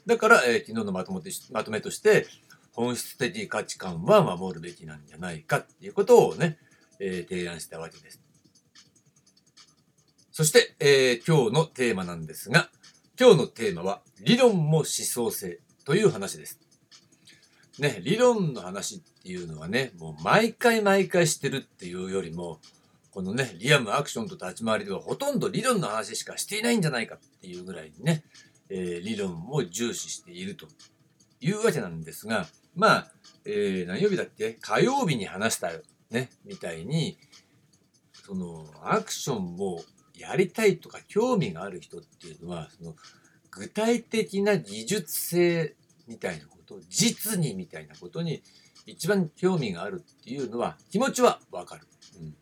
[0.05, 2.27] だから、えー、昨日のまとめまとめとして、
[2.73, 6.57] 本質的価値観は守るべきなんじゃないかっていうことをね、
[6.99, 8.21] えー、提案したわけです。
[10.31, 12.69] そして、えー、今日のテーマなんですが、
[13.17, 16.59] 今日のテーマは理論も思想性という話です。
[17.79, 22.59] ね、理論の話っていうのはね、もう毎回毎回してるっていうよりも、
[23.11, 28.23] このね、リアムアクションと立ち回りではほとんど理論の話しかしていないんじゃないかっていうぐらいにね、
[28.69, 30.67] えー、理論を重視していると
[31.39, 33.11] いうわけなんですが、まあ、
[33.45, 34.57] えー、何曜日だっけ？
[34.59, 35.81] 火曜日に話したよ。
[36.11, 37.17] ね、みたいに、
[38.25, 39.81] その、アクションを
[40.17, 42.95] やりたいとか興味がある人っていうのは、その、
[43.49, 45.75] 具体的な技術性
[46.07, 48.43] みたいなこと、実にみたいなことに
[48.85, 51.87] 一番興味があるっていうのは気持ちはわかる。
[52.19, 52.35] うん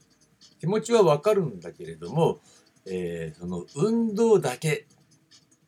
[0.64, 2.40] 気持ちはわかるんだけれども、
[2.86, 4.86] えー、その運動だけ、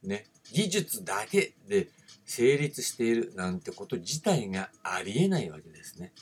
[0.03, 1.89] ね、技術だけで
[2.23, 6.13] 成立しているなんてこと自体がありえないわけですね。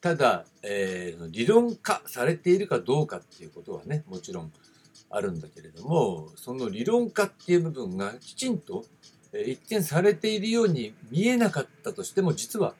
[0.00, 4.52] ただ、えー、理論化されているかどうかっていうことはね、もちろん
[5.08, 8.84] あるんだけれども、その理論化っていう部分がきちんと、
[9.32, 12.74] 一見されているように見えなかったとしても、実は、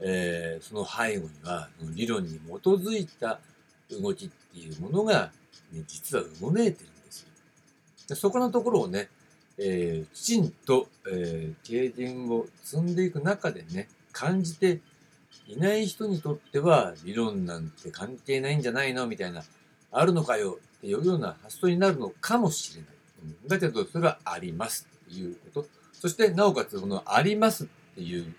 [0.00, 3.38] えー、その背後には理論に基づいた
[3.90, 5.30] 動きっていうものが、
[5.72, 7.28] ね、実はうごめいてるんですよ。
[8.08, 9.08] でそこのところをね、
[9.58, 14.80] えー、きちんと、えー、経験を積んでいく中でね、感じて
[15.46, 19.44] いない人にとっては理論なんて関係ないんじゃないのみたいな、
[19.92, 22.90] あるのかよっていうような発想になるのかもしれない。
[23.46, 25.81] だけど、それはありますっていうこと。
[26.02, 28.34] そして、なおかつ、このありますっていう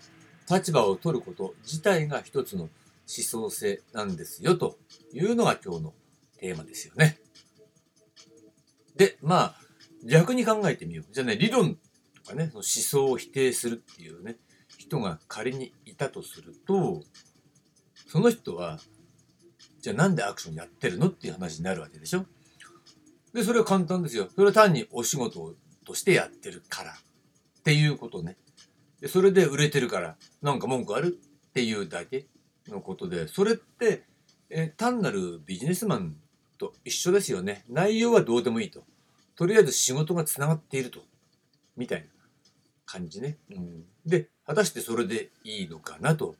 [0.50, 2.70] 立場を取ること自体が一つの思
[3.06, 4.76] 想性なんですよと
[5.14, 5.94] いうのが今日の
[6.36, 7.18] テーマですよね。
[8.96, 9.56] で、まあ、
[10.04, 11.14] 逆に考えてみよう。
[11.14, 11.78] じゃあね、理論
[12.14, 14.36] とかね、その思想を否定するっていうね、
[14.76, 17.02] 人が仮にいたとすると、
[18.08, 18.78] その人は、
[19.80, 22.26] じゃあなんでアクションやってるのっていう話になるわけでしょ
[23.32, 24.28] で、それは簡単ですよ。
[24.34, 25.54] それは単にお仕事
[25.86, 26.94] としてやってるから
[27.64, 28.36] っていうことね。
[29.00, 32.26] で、それで売れてるからなんか文句あるっていうだけ
[32.68, 34.04] のことで、それって、
[34.50, 36.16] え単なるビジネスマン
[36.58, 37.64] と一緒ですよね。
[37.70, 38.84] 内容はどうでもいいと。
[39.34, 41.00] とりあえず仕事がつながっていると。
[41.74, 42.06] みたいな
[42.84, 43.38] 感じね。
[43.50, 46.36] うん、で、果たしてそれでいいのかなと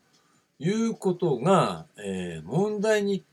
[0.58, 3.24] いうことが、えー、問題に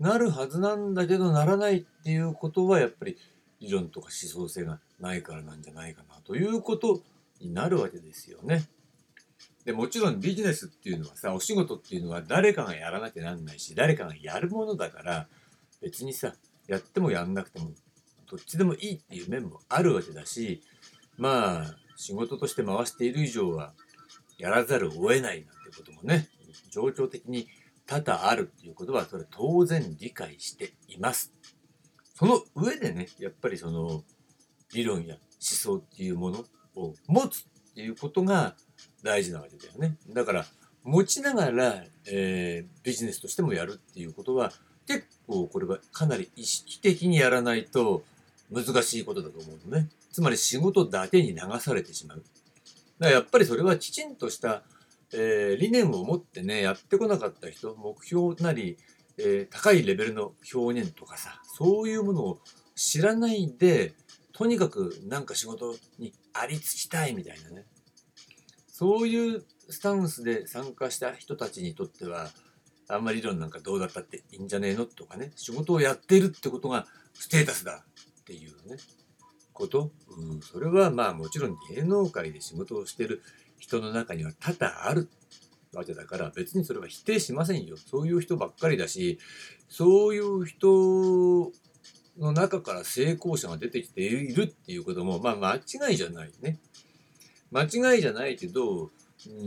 [0.00, 3.18] なるはずなんだけどならないっていうことはやっぱり
[3.60, 7.00] 理論とか思想性がないからなんじゃないかなということ
[7.40, 8.66] になるわけですよね。
[9.64, 15.26] でもちろんビジネスっていうのはさお仕事っていうのは誰かがやらなきゃなんないし誰かがやるものだから
[15.80, 16.34] 別にさ
[16.66, 17.70] やってもやんなくても
[18.30, 20.62] どっちでもいいっていう面もあるわけだし
[21.16, 23.72] まあ仕事として回している以上は
[24.38, 25.44] やらざるを得ないなんて
[25.76, 26.28] こともね
[26.70, 27.46] 状況的に
[27.86, 31.34] 多々あるっていうことはそれ当然理解しています。
[32.14, 34.04] その上でねやっぱりその
[34.72, 36.44] 理論や思想っていうもの
[36.76, 38.54] を持つっていうことが
[39.02, 39.96] 大事なわけだよね。
[40.10, 40.46] だから
[40.82, 44.52] 持ちながら、えー、ビジネスとしてもやるっていうことは
[44.86, 48.04] 結構これはかなり意識的にやらないと
[48.50, 49.88] 難しいことだと思うのね。
[50.12, 52.18] つまり仕事だけに流されてしまう。
[52.18, 52.30] だか
[53.06, 54.62] らやっぱりそれはきちんとした、
[55.12, 58.76] えー、理念を持ってね、やってこなかった人、目標なり、
[59.18, 62.40] えー、高いレベルの表現とかさ、そういうものを
[62.76, 63.94] 知らないで、
[64.32, 67.64] とにかくなんか仕事にありつきたいみたいなね。
[68.66, 72.28] そういうスタンスで参加した人たちにとっては、
[72.88, 77.84] あんまり理論なんかどうだったっていいんじゃねえのとかね、仕事をやってるってことがステータスだ
[78.20, 78.76] っていうね、
[79.52, 79.92] こと。
[80.18, 83.22] うん、それはまあもちろん芸能界で仕事をしてる
[83.58, 85.08] 人の中には多々ある
[85.72, 87.76] わけだから別にそれは否定しませんよ。
[87.76, 89.18] そういう人ばっかりだし、
[89.68, 91.52] そういう人
[92.18, 96.58] の中から成功者が出てきているっていうこともまあ間違いじゃないね。
[97.50, 98.90] 間違いじゃないけど、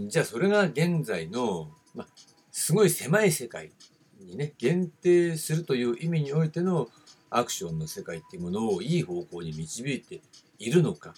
[0.08, 2.08] じゃあそれが現在の、まあ、
[2.52, 3.72] すごい狭い世界
[4.20, 6.90] にね、限定するという意味においての
[7.30, 10.22] アクションの世界っていうものをいい方向に導いて
[10.58, 11.14] いるのか、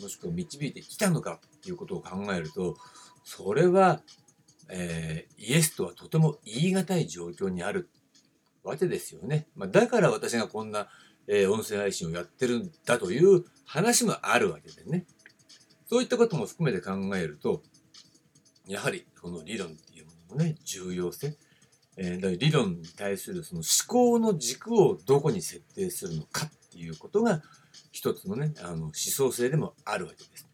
[0.00, 2.76] もしくは導いてきたのかっていうことを考えると、
[3.24, 4.00] それは、
[4.68, 7.88] えー、イエスとはとても言い難い状況にある
[8.62, 9.48] わけですよね。
[9.54, 10.88] まあ、だから私がこんな、
[11.26, 15.06] えー、音声配信をやってるんだという話もあるわけでね。
[15.88, 17.62] そういったことも含めて考えると、
[18.66, 21.36] やはりこの理論っていうもののね、重要性、
[21.96, 27.42] えー、だ理論に対するその思考の軸をどこに設定するのかっていうことが
[27.90, 30.48] 一つのね、あの思想性でもあるわけです。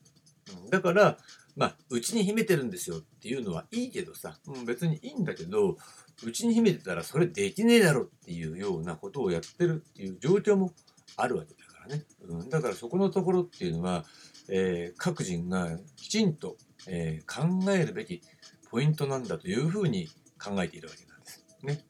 [0.65, 1.19] うん、だから、
[1.55, 5.77] まあ、うちに秘めてるんですよっていうのはいいけどさ、うん、別にいいんだけど、
[6.25, 10.73] うちに秘めてたらそれできねえだろっていうようなことをやってるっていう状況も
[11.17, 12.05] あるわけだからね。
[12.23, 14.05] うん、だからそこのところっていうのは、
[14.49, 16.57] えー、各人がきちんと、
[16.87, 18.23] えー、考えるべき
[18.71, 20.09] ポイントなんだというふうに
[20.43, 21.45] 考えているわけなんです。
[21.63, 21.85] ね。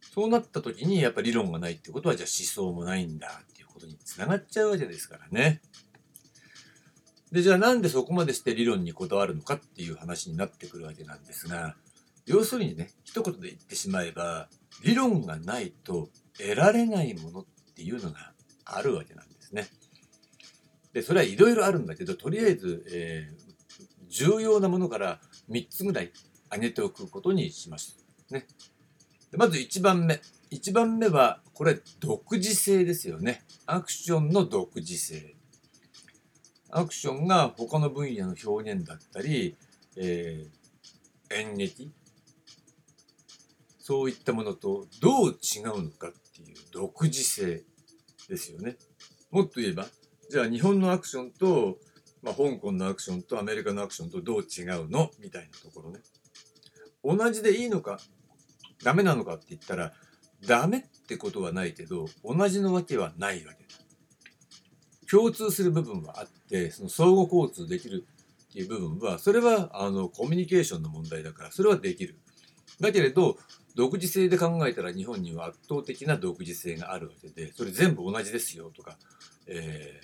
[0.00, 5.60] そうなった時にやっぱり理論がないってことはじゃあ思想もないんだっていうことにつながっちゃうわけですからね。
[7.32, 11.76] で、じゃあなんでそこまでして理論にこだわるのかっていう話になってくるわけなんですが、
[12.26, 14.48] 要するにね、一言で言ってしまえば、
[14.82, 16.08] 理論がないと
[16.38, 18.32] 得られないものっていうのが
[18.64, 19.68] あるわけなんですね。
[20.92, 25.20] で、それはいろいろあるんだけど、とりあえず、えー、重要なものから
[25.50, 26.12] 3つぐらい
[26.48, 27.96] 挙げておくことにします。
[28.30, 28.46] ね。
[29.30, 30.20] でまず1番目。
[30.50, 33.44] 1番目は、これ、独自性ですよね。
[33.66, 35.36] アクションの独自性。
[36.70, 39.56] アクションが他の分野の表現だったり、
[39.96, 41.92] えー、演劇
[43.86, 47.62] そういったものとどう違うのかっていう独自性
[48.28, 48.78] ですよね。
[49.30, 49.86] もっと言えば、
[50.28, 51.78] じゃあ日本のアクションと、
[52.20, 56.00] まあ、香港のアクションとアメリカのアクションとどう違うのみたいなところね。
[57.04, 58.00] 同じでいいのか
[58.82, 59.92] ダメなのかって言ったら
[60.44, 63.68] ダメってことはないけど同じのわけはないわけだ。
[65.08, 68.04] 共通する部分はあってその相互交通できる
[68.48, 72.18] っていう部分はそれはあのコミュニケーションの問題だからそれはできる。
[72.80, 73.38] だけれど
[73.76, 78.96] 独自性で考えたら日本には圧倒的な独自性があるわけでそれ全部同じですよとか、
[79.46, 80.00] え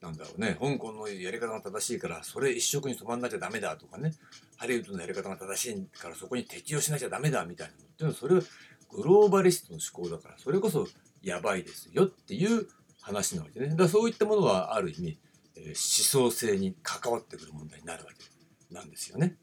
[0.00, 4.12] ー、なんだろうね香港のやり方が正しいからそれ一色に染まんなきゃダメだとかね
[4.56, 8.42] ハリウッドのやり方が正しいからそこに適応しなきゃダメだみたいなのっていうのはそれは
[8.90, 10.86] グローバリストの思考だからそれこそ
[11.22, 12.68] やばいですよっていう
[13.00, 15.18] 話なわけねだからそういったものはある意味、
[15.56, 19.36] え、思想性に関わってくる問題になるわけなんですよね。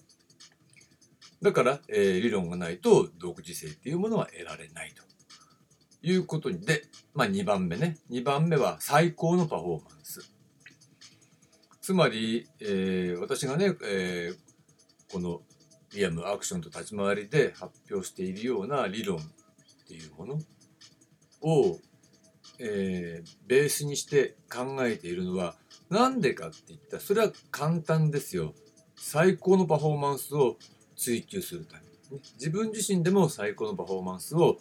[1.43, 5.03] だから、えー、理論がないと独自性っていうものは得られないと。
[6.05, 6.83] いうことで、
[7.13, 7.97] まあ、2番目ね。
[8.09, 10.33] 2番目は最高のパフォーマンス。
[11.81, 15.41] つまり、えー、私がね、えー、この
[15.93, 19.21] リアムアクションと立ち回りで発表しているような理論っ
[19.87, 20.35] ていうもの
[21.41, 21.77] を、
[22.59, 25.55] えー、ベースにして考えているのは
[25.89, 28.53] 何でかって言ったらそれは簡単ですよ。
[28.95, 30.57] 最高のパフォーマンスを
[30.95, 34.57] 追求するため、ね、自分自身でも最高のパフォーマンスを、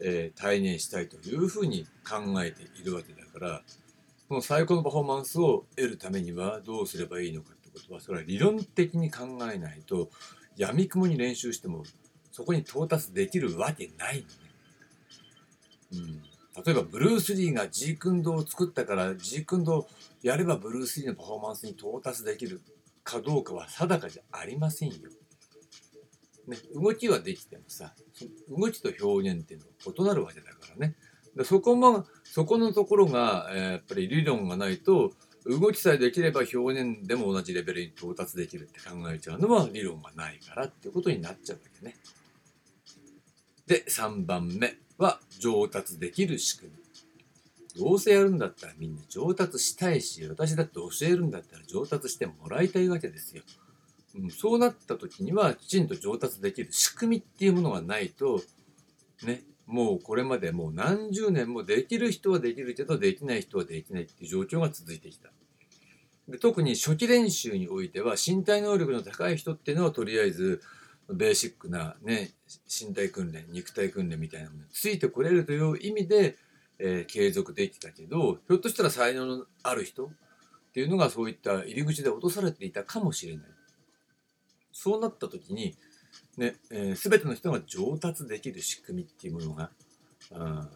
[0.00, 3.62] えー、体現したいというふうに考えているわけだから
[4.28, 10.08] この最高のパフォーマンスを得るためにはどうすればいいのかってことはそれは理論的に考えないと
[10.56, 11.84] やみくもに練習しても
[12.32, 14.28] そこに到達できるわけないのね。
[15.92, 16.22] うん、
[16.64, 19.88] 例えばブルース・リーがジークンドを作ったからジークンドを
[20.22, 22.60] やればブルース・リーのパフォーマンスに到達できる
[23.04, 24.96] かどうかは定かじゃありませんよ。
[26.46, 27.94] ね、動きはできてもさ
[28.48, 30.94] 動きと表現っていうのは異なるわけだからね
[31.36, 35.12] でそこもそこのところが、えー、やっぱり理論がないと
[35.46, 41.94] 動きさえできれば表現でも同じレベルに到達できるって考えちゃうのは理論がないからっていうことになっちゃうわけね。
[43.66, 46.84] で3番目は上達できる仕組み。
[47.76, 53.42] どうせやるんだったらみんな上達したいし私だって教えるんだったら上達してもらいたいわけですよ。
[54.30, 58.40] そうなった時にはきちんと上達できる仕組みっていうものがないと
[59.24, 65.30] ねもうこれまでもう何十年もできる人はできるけどできない人はできないっていう状況が続いてきた。
[66.28, 70.62] で特に初期練習においては身体能力の高い人っていうのはとりあえず
[71.10, 72.30] ベーシックなね
[72.66, 76.36] 身体訓練肉体訓練みたいなものについてこれるという意味で、
[76.78, 80.08] えー、継続できたけどひょっとしたら才能のある人っ
[80.72, 83.46] ていうのがそういった入り口で落とされていたかもしれない。
[84.74, 85.76] そうなった時に、
[86.36, 89.70] ねえー、全ての人が上達できる仕組みっていうものが、
[90.32, 90.68] うん、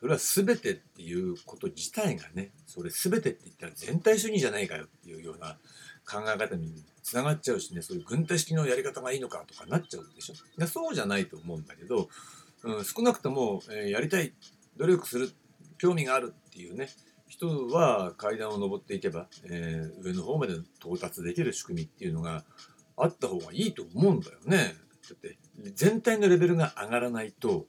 [0.00, 5.58] それは全てっていうこと自体がねそれ全てって言ったら全体主義じゃないかよっていうような
[6.10, 6.72] 考え方に
[7.02, 10.66] つながっちゃうしねそういう軍隊式のやり方がいいのかとかなっちゃうでしょ。
[10.66, 12.08] そうじゃないと思うんだけど、
[12.62, 14.32] うん、少なくとも、えー、やりたい
[14.78, 15.30] 努力する
[15.76, 16.88] 興味があるっていうね
[17.28, 22.44] 人は階段を上っていけば、えー、上の方まで到達できる仕組みっていうのが
[22.96, 24.74] あった方がいいと思うんだよね。
[25.08, 25.38] だって
[25.74, 27.66] 全体のレベルが上がらないと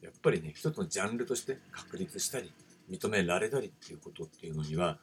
[0.00, 2.52] やっぱりね一つのジャンルとして確立したり
[2.90, 4.98] 認められたりっていうことっていうのには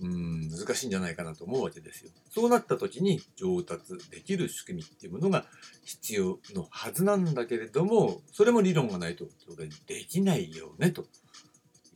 [0.00, 2.10] うん難しいんじゃないかなと思うわけですよ。
[2.30, 5.46] そうなった時に上達できる仕組みっていうものが
[5.84, 11.06] 必要のはずなんだけれどもそれも理論がないと当然できないよねと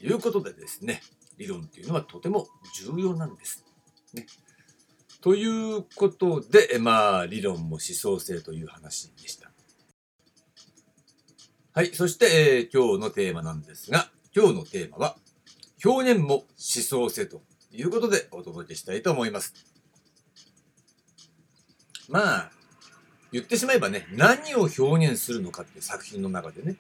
[0.01, 1.01] いうことでですね
[1.39, 3.65] 理論っていうのはとても重要なんです。
[4.15, 4.27] ね、
[5.21, 9.51] ということで、まあ、理論も思想性という話でした。
[11.73, 11.95] はい。
[11.95, 15.17] そして、えー、今日のテーマなんですが、今日のテーマは、
[15.85, 17.43] 表現も思想性と
[17.73, 19.55] いうことでお届けしたいと思います。
[22.09, 22.51] まあ、
[23.33, 26.77] 言ってしまえばね、何を表現するのかっていう作品の中でね、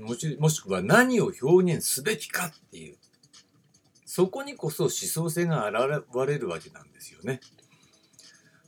[0.00, 2.96] もしもしくは何を表現すべきかっていう
[4.16, 7.40] そこにこそ思想性が現れるわけなんですよね。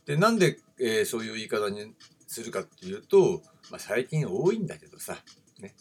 [0.05, 1.95] でなんで、えー、そういう言い方に
[2.27, 5.17] するかっていうと、まあ、最近多いんだけどさ、
[5.61, 5.77] ね、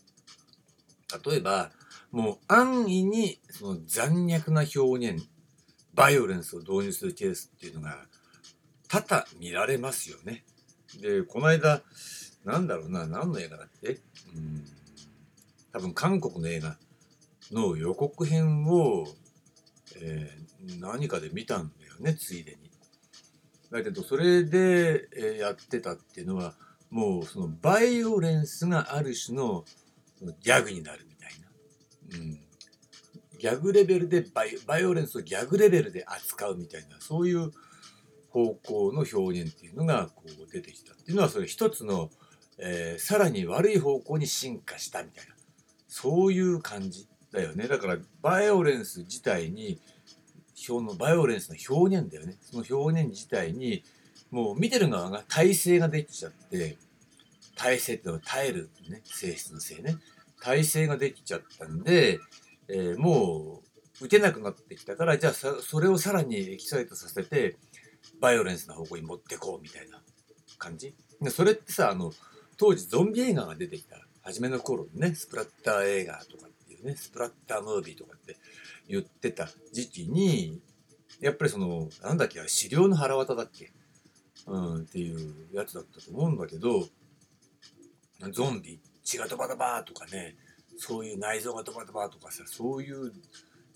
[1.26, 1.72] 例えば
[2.12, 5.28] もう安易にその残虐な表現
[5.96, 8.06] バイオレンスを導入するケースっていうのが
[8.88, 10.46] 多々見られますよね。
[11.02, 11.82] でこの間
[12.44, 14.00] なんだろうな何の映画だっけ？
[14.36, 14.64] うん
[15.74, 16.78] 多分韓国の映画
[17.52, 19.08] の予告編を
[20.02, 22.72] えー、何かで見たんだよねついでに。
[23.72, 26.54] だけどそれで、え、やってたっていうのは
[26.90, 29.66] もうそのバイオレンスがある種の
[30.42, 32.20] ギャグになるみたいな。
[32.20, 32.46] うん
[33.38, 37.52] ギャグレベルでバイバイオレンスをギャグレベルで扱うみたいなそういう
[38.30, 42.10] 方向の表現っていうのがこう出てきたっていうのはそれ一つの、
[42.58, 45.36] えー、さらに悪い方向に進化したみたいな
[45.88, 47.68] そういう感じだよね。
[47.68, 49.80] だからバイオレンス自体に
[50.68, 52.38] 表のバイオレンスの表現だよね。
[52.42, 53.84] その表現自体に
[54.32, 56.78] もう見てる側が体制ができちゃって
[57.56, 59.98] 耐性っていうのは耐える、ね、性質の性ね。
[60.42, 62.20] 耐性ができちゃったんで、
[62.68, 63.62] えー、も
[64.02, 67.58] う打てなくなってきたからじゃあそれをさらにエキサイトさせて
[68.20, 70.02] バイオレンスな方向に持ってこうみたいな
[70.58, 70.96] 感じ。
[71.30, 72.12] それってさあの
[72.58, 73.98] 当時ゾンビ映画が出てきた。
[74.22, 76.48] 初めの頃にねスプラッター映画とか
[76.86, 78.38] ねスプラッタームービーとかって
[78.88, 80.62] 言ってた時期に
[81.20, 83.72] やっぱりそのなんだっけ資料の腹渡だっけ？
[84.48, 86.88] うん、っていうやつだったと思うんだけど
[88.32, 90.36] ゾンビ血がドバドバとかね
[90.78, 93.12] そういう内臓がドバドバとかさそういう、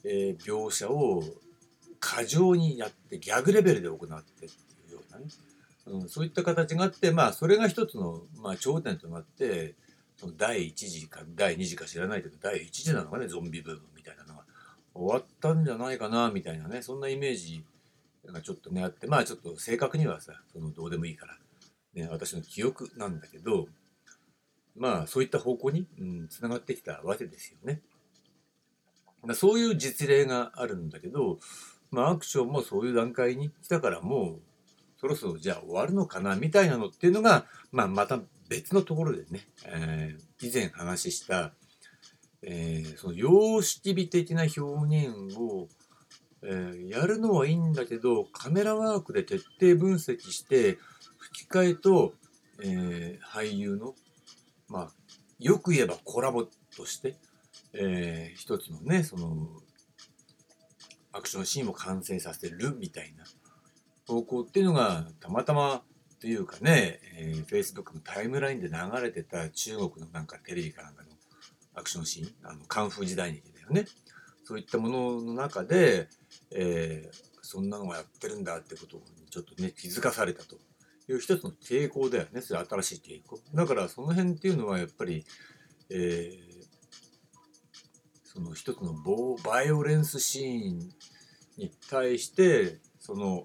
[0.03, 1.23] えー、描写を
[1.99, 4.05] 過剰にやってギャグレベルで行ってっ
[4.37, 4.49] てい
[4.91, 5.25] うようなね、
[5.87, 9.75] うん、そういった形があってまあそれが一つの、まあ、頂点となって
[10.37, 14.43] 第1次か第2次か知らないけど第1次なのかねゾンビブームみたいなのが
[14.93, 17.63] 終わったんじゃないかなみたいなねそんなイメージ
[18.25, 21.37] がちょっとねあってまあちょっと正確にはさそのどうでもいいから、
[21.93, 23.67] ね、私の記憶なんだけど
[24.75, 25.85] まあそういった方向に
[26.29, 27.81] つな、うん、がってきたわけですよね。
[29.33, 31.39] そういう実例があるんだけど、
[31.91, 34.39] まあ、アクションもそういう段階に来たからもう
[34.99, 41.53] そろそろじゃあ終わるのかなみたいなのっていうのが、まあ、また別のところでね、えー、以前話した、
[42.41, 44.59] えー、その様式美的な表
[45.07, 45.67] 現を
[46.41, 50.77] えー、やるのはいいんだけどカメラワークで徹底分析して
[51.17, 52.13] 吹き替えと、
[52.63, 53.95] えー、俳優の
[54.67, 54.91] まあ
[55.39, 56.45] よく言えばコラボ
[56.75, 57.17] として、
[57.73, 59.47] えー、一つのねその
[61.11, 63.25] アクションシーンを完成させるみたいな
[64.07, 65.81] 方向っていうのがたまたま
[66.19, 71.09] というかね、えー、Facebook のタイムラインで流れてた中国のなんかテレビかなんかの
[71.75, 73.85] アクションシーンあのカンフー時代劇だよね。
[74.43, 76.09] そういったものの中で、
[76.51, 80.55] えー、そんなのがやってるんだってことにちょっとね気づかされたと
[81.07, 82.41] いう一つの抵抗だよね。
[82.41, 85.23] それ新しい抵抗だからその辺っていうのはやっぱり、
[85.89, 86.65] えー、
[88.23, 88.93] その一つの
[89.43, 90.79] バイオレンスシーン
[91.57, 93.43] に対してその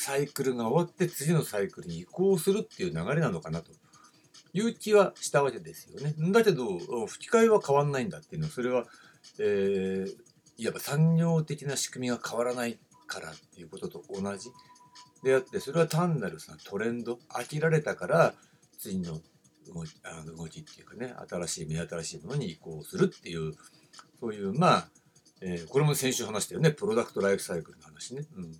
[0.00, 3.72] サイクルが終わって次のサイクルに移行するっていう流れなのかなと。
[4.54, 6.14] いう気はしたわけですよね。
[6.32, 8.86] だけど吹き替えは変わんないんだっていうのはそれは、
[9.38, 10.14] えー、
[10.56, 14.50] いわば産業的な仕組みが変わらないからっていうことと同じ。
[15.22, 18.34] であってそれは単なるそのトレンド飽きられたから
[18.78, 19.20] 次の
[19.74, 23.52] 動きあの動きっていうかね新しい目新しいものに移行するっていう
[24.20, 24.88] そういうまあ、
[25.42, 26.70] えー、これも先週話したよね。
[26.70, 28.52] プロダクトライフサイクルの話ね、うん、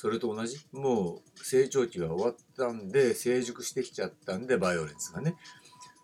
[0.00, 0.56] それと同じ？
[0.70, 5.34] もう成長期が終わったんで成熟してきちゃったんでバイオレンスがね。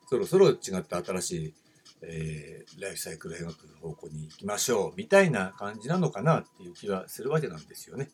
[0.09, 1.55] そろそろ違った新しい
[2.03, 4.93] えー、ライフサイクルを描く方向に行きましょう。
[4.97, 8.11] みたいな感じなのかなっていう気はするわけなんですよね。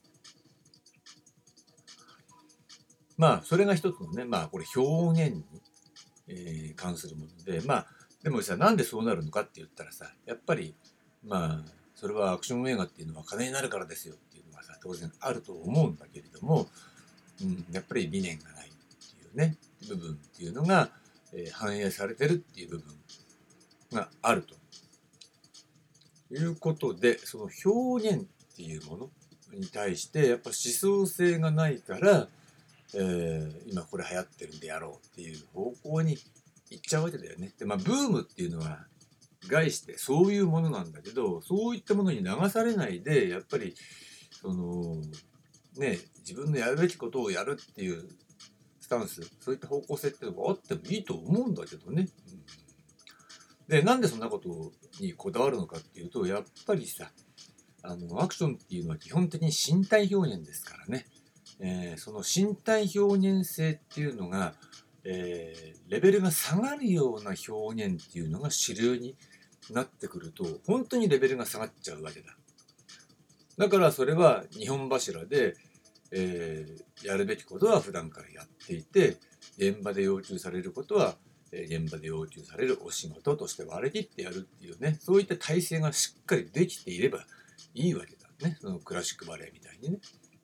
[3.17, 5.45] まあそれが一つのねまあこれ表現に、
[6.29, 7.63] えー、関するもので。
[7.67, 7.87] まあ
[8.23, 10.75] でもさなんでそうなるのかって言ったらさやっぱり
[11.25, 11.65] まあ
[11.95, 14.17] それはアクション映画っていうのは金になるからですよ。
[14.83, 16.69] 当然あると思うんだけれども、
[17.43, 19.57] うん、やっぱり理念がないっていうね
[19.89, 20.91] 部分っていうのが、
[21.33, 22.95] えー、反映されてるっていう部分
[23.93, 24.55] があると
[26.35, 29.11] いうことでその表現っていうもの
[29.53, 32.29] に対してやっぱ思想性がないから、
[32.95, 36.17] えー、今これ流行ってるんでやろうっていう方向に
[36.71, 37.53] 行っちゃうわけだよね。
[37.59, 38.87] でまあブームっていうのは
[39.49, 43.75] 概してそういうものなんだけどそういったものに流されないでやっぱり
[44.41, 44.97] その
[45.77, 48.09] ね自分のやるべきことをやるっていう
[48.81, 52.09] スタンスそういった方向性っていうのがあってもいいと思うんだけどね。
[52.33, 52.41] うん。
[53.69, 57.13] でなんでそんなことにこだわるのかっていうとやっぱりさ
[57.83, 61.07] あのアクションっていうのは基本的に身体表現ですからね、
[61.61, 64.55] えー、その身体表現性っていうのが、
[65.05, 69.17] えー、レベルが下がるような表現っていうのが主流に
[69.71, 72.37] なってくると本当にレベルが下がっちゃうわけだ。
[73.61, 75.55] だからそれは2本柱で、
[76.13, 79.19] えー、やるべきことは普段からやっていて
[79.59, 81.17] 現場で要求されることは
[81.53, 87.27] 現場で要求されるお仕事として割り切ってやるっていうねそういった体制がしっかりできていれば
[87.75, 89.99] いいわけだねそのクラシックバレエみたいにね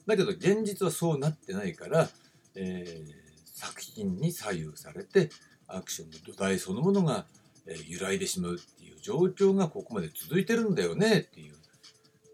[0.06, 2.10] だけど現実はそうなってないから、
[2.54, 3.12] えー、
[3.46, 5.30] 作品に左右されて
[5.68, 7.24] アクションの土台そのものが、
[7.66, 11.54] えー、揺らいでしまうっていう状況がここまで続いてるんだよねっていう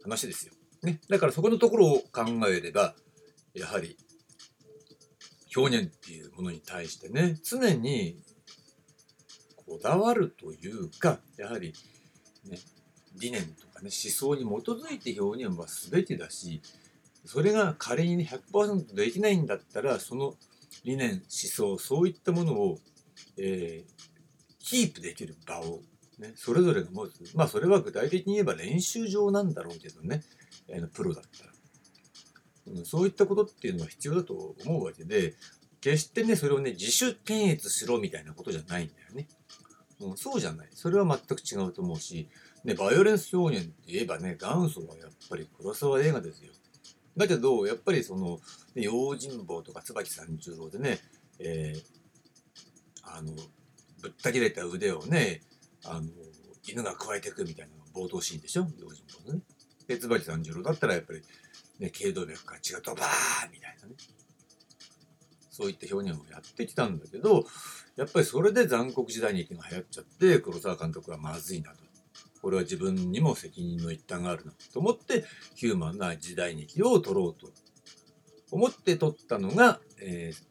[0.02, 0.54] 話ですよ。
[0.82, 2.94] ね、だからそこのところを考えれば
[3.54, 3.96] やはり
[5.54, 8.16] 表現っていうものに対してね常に
[9.66, 11.72] こだわるというかやはり、
[12.48, 12.58] ね、
[13.20, 16.62] 理念とかね思想に基づいて表現は全てだし
[17.24, 20.34] それが仮に、100%できないんだったらその
[20.84, 22.78] 理念思想そういったものを
[23.38, 24.04] えー、
[24.58, 25.80] キープできる場を、
[26.18, 27.36] ね、それぞれが持つ。
[27.36, 30.22] まあそれは具体的に言えば練習場なんだろうけどね、
[30.68, 31.52] え、プロだったら、
[32.78, 32.84] うん。
[32.84, 35.34] そういったことっていうのは必要だと思うわけで、
[35.80, 39.28] 決してね、それをね、自主検閲しろみたいなことじゃないんだよね。
[40.00, 40.68] うん、そうじゃない。
[40.72, 42.28] それは全く違うと思うし、
[42.64, 46.52] ね、バイオレンス表現って言えばね、元祖はやっぱり黒沢映画ですよ。
[47.16, 48.40] だけど、やっぱりその、
[48.74, 51.00] ね、用心棒とか椿三十郎でね、
[51.40, 51.82] えー、
[53.02, 53.32] あの、
[54.00, 55.42] ぶった切れた腕をね、
[55.84, 56.08] あの、
[56.66, 58.68] 犬が加えていくみたいな冒頭シーンでしょ？
[58.78, 59.42] 用心棒のね。
[59.92, 61.22] で、椿三十郎だったらやっぱり、
[61.78, 63.94] ね、頸動脈から血がドバーみたいなね。
[65.50, 67.44] そういった表現をやってきたんだけど、
[67.96, 71.82] やっぱりそれで残酷時代劇が流行っちゃって、黒沢監督はまずいなと。
[72.40, 75.24] これは自分にも責任の一端があるなと思って、
[75.54, 77.52] ヒューマンな時代劇を撮ろうと
[78.50, 80.42] 思って撮ったのが、えー、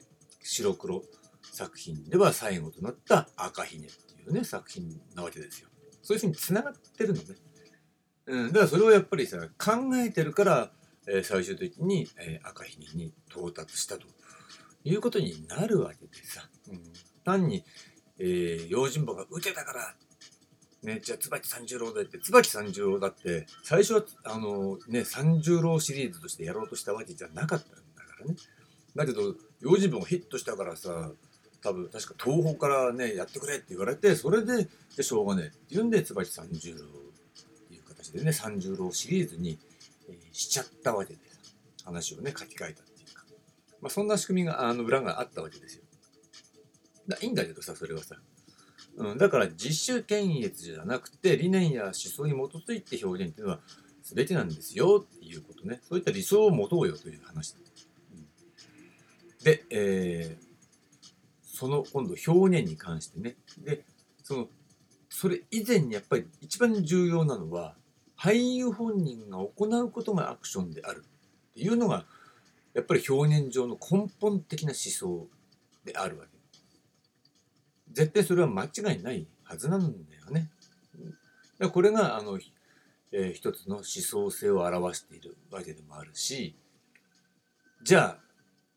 [0.44, 1.04] 白黒
[1.52, 5.70] 作品では最後となった赤ひねっていうね、作品なわけですよ。
[6.04, 7.36] そういうふうに繋がってるのね。
[8.32, 10.72] うん、だからそれをやっぱりさ、考えてるから、
[11.08, 14.08] えー、最終的に、えー、赤ひねに到達したと。
[14.84, 16.82] いうことになるわけでさ、うん、
[17.24, 17.64] 単に、
[18.18, 19.96] えー、用心棒が打てたから、
[20.84, 28.36] ね、じゃあ椿三十郎でって、椿三十郎だって、最初は、あの、ね、三十郎シリーズとしてやろうとしたわけじゃなかったんだからね。
[28.96, 31.12] だけど、用心棒がヒットしたからさ、
[31.62, 34.68] 多分、確か東宝からね、やってくれって言われて、それで、
[34.98, 36.80] でしょうがねって言うんで、椿三十郎
[38.14, 39.60] でね、三十郎シリーズに、
[40.10, 41.20] え、しちゃったわけで
[41.84, 43.26] 話をね、書き換えたっていうか。
[43.82, 45.84] まあ、そんな仕組みが、あの、裏があったわけですよ。
[47.08, 48.18] だいいんだけどさ、それはさ。
[48.98, 52.36] うん、だから実習検閲じゃなくて理念や思想に基
[52.68, 53.60] づいて表現っていうのは
[54.04, 55.80] 全てなんですよっていうことね。
[55.88, 57.56] そういった理想を持とうよという話。
[58.14, 60.52] うん、で、えー、
[61.44, 63.36] その今度表現に関してね。
[63.60, 63.86] で、
[64.24, 64.48] その、
[65.10, 67.76] それ以前にやっぱり一番重要なのは
[68.22, 71.04] 俳優本人が行うことがアクションである
[71.52, 72.06] っていうのが
[72.74, 75.28] やっぱり表現上の根本的な思想
[75.84, 76.32] であるわけ。
[77.92, 80.50] 絶対それは間違いないはずなんだよね。
[81.58, 82.40] だこれがあの、
[83.12, 86.56] えー、一つの思想性を表しているわけでもあるし
[87.84, 88.18] じゃあ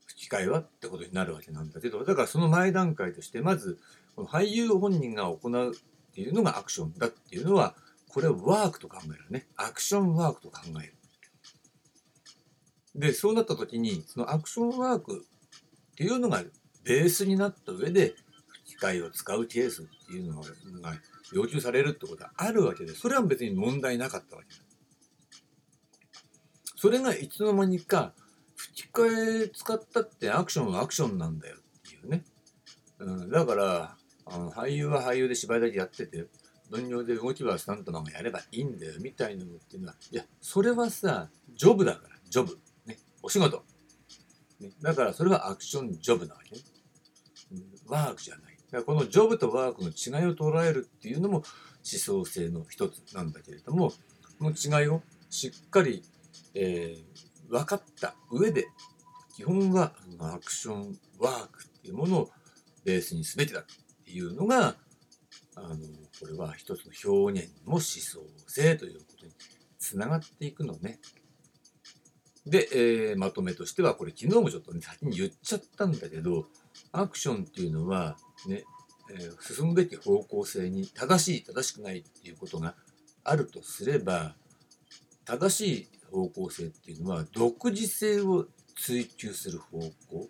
[0.06, 3.78] 吹き替えはってことになるわけなんだけどだからその前段階としてまず
[4.16, 7.74] この俳優本人が行うっていうのがアクションだっていうのは
[8.14, 10.94] これはワークと考えるねアクションワークと考える。
[12.94, 15.26] で、そうなった時に、そのアクションワーク
[15.92, 16.44] っていうのが
[16.84, 18.14] ベースになった上で、
[18.64, 20.46] 機械を使うケースっていうのが
[21.32, 24.60] 要求されるってことはあるわけで、それは別に問題なかったわけだ。
[26.76, 28.12] それがいつの間にか、
[28.54, 32.24] 吹き替え使ったってアクションはアクションなんだよっていうね。
[33.00, 33.96] うん、だから、
[34.26, 36.26] あの俳優は俳優で芝居だけやってて、
[36.70, 42.58] 分業で動きはスタントマンがやればいいんだよみたいなのっていうのは、いや、それはさ、ジョブだから、ジョブ。
[42.86, 43.64] ねお仕事。
[44.60, 46.62] ね、だからそれはアクションジョブなわけね。
[47.86, 48.56] ワークじゃない。
[48.70, 51.44] だからこのジョブとワークの違いを捉えるっていうのも思
[51.82, 53.90] 想性の一つなんだけれども、
[54.38, 56.02] この違いをしっかり、
[56.54, 58.66] えー、分かった上で、
[59.36, 62.30] 基本はアクションワークっていうものを
[62.84, 63.64] ベースに全てだっ
[64.04, 64.76] ていうのが、
[65.56, 65.76] あの、
[66.20, 69.32] これは一つの表現も思想性ということに
[69.78, 70.98] つながっていくのね。
[72.46, 76.46] で、えー、まとめとしては、これ昨日もちょっとね、先に言っちゃったんだけど、
[76.92, 78.64] アクションっていうのは、ね、
[79.10, 82.74] えー、進むべき方向性に正しい、正しくないっていうことが
[83.22, 84.34] あるとすれば、
[85.24, 88.46] 正しい方向性っていうのは、独自性を
[88.76, 90.28] 追求する方向、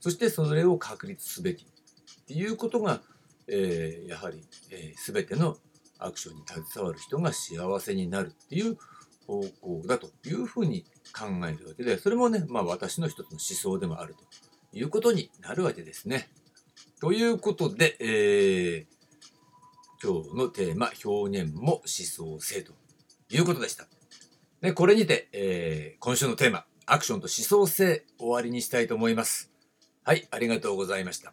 [0.00, 3.02] そしてそれを確立すべきっていうことが、
[3.48, 5.56] えー、やはり、えー、全ての
[5.98, 8.76] アクションに携わる人が幸せになるっていう
[9.26, 10.84] 方向だというふうに
[11.16, 14.24] 考えるわけで、それもね、まあ私の一つの思想でもあると
[14.76, 16.28] いうことになるわけですね。
[17.00, 18.94] ということで、えー、
[20.02, 22.72] 今日のテーマ、表現も思想性と
[23.30, 23.86] いうことでした。
[24.60, 29.50] でこれにて、えー、今週のテーマ、アクションと思想性終わりにしたいと思います。
[30.04, 31.32] はい、ありがとうございました。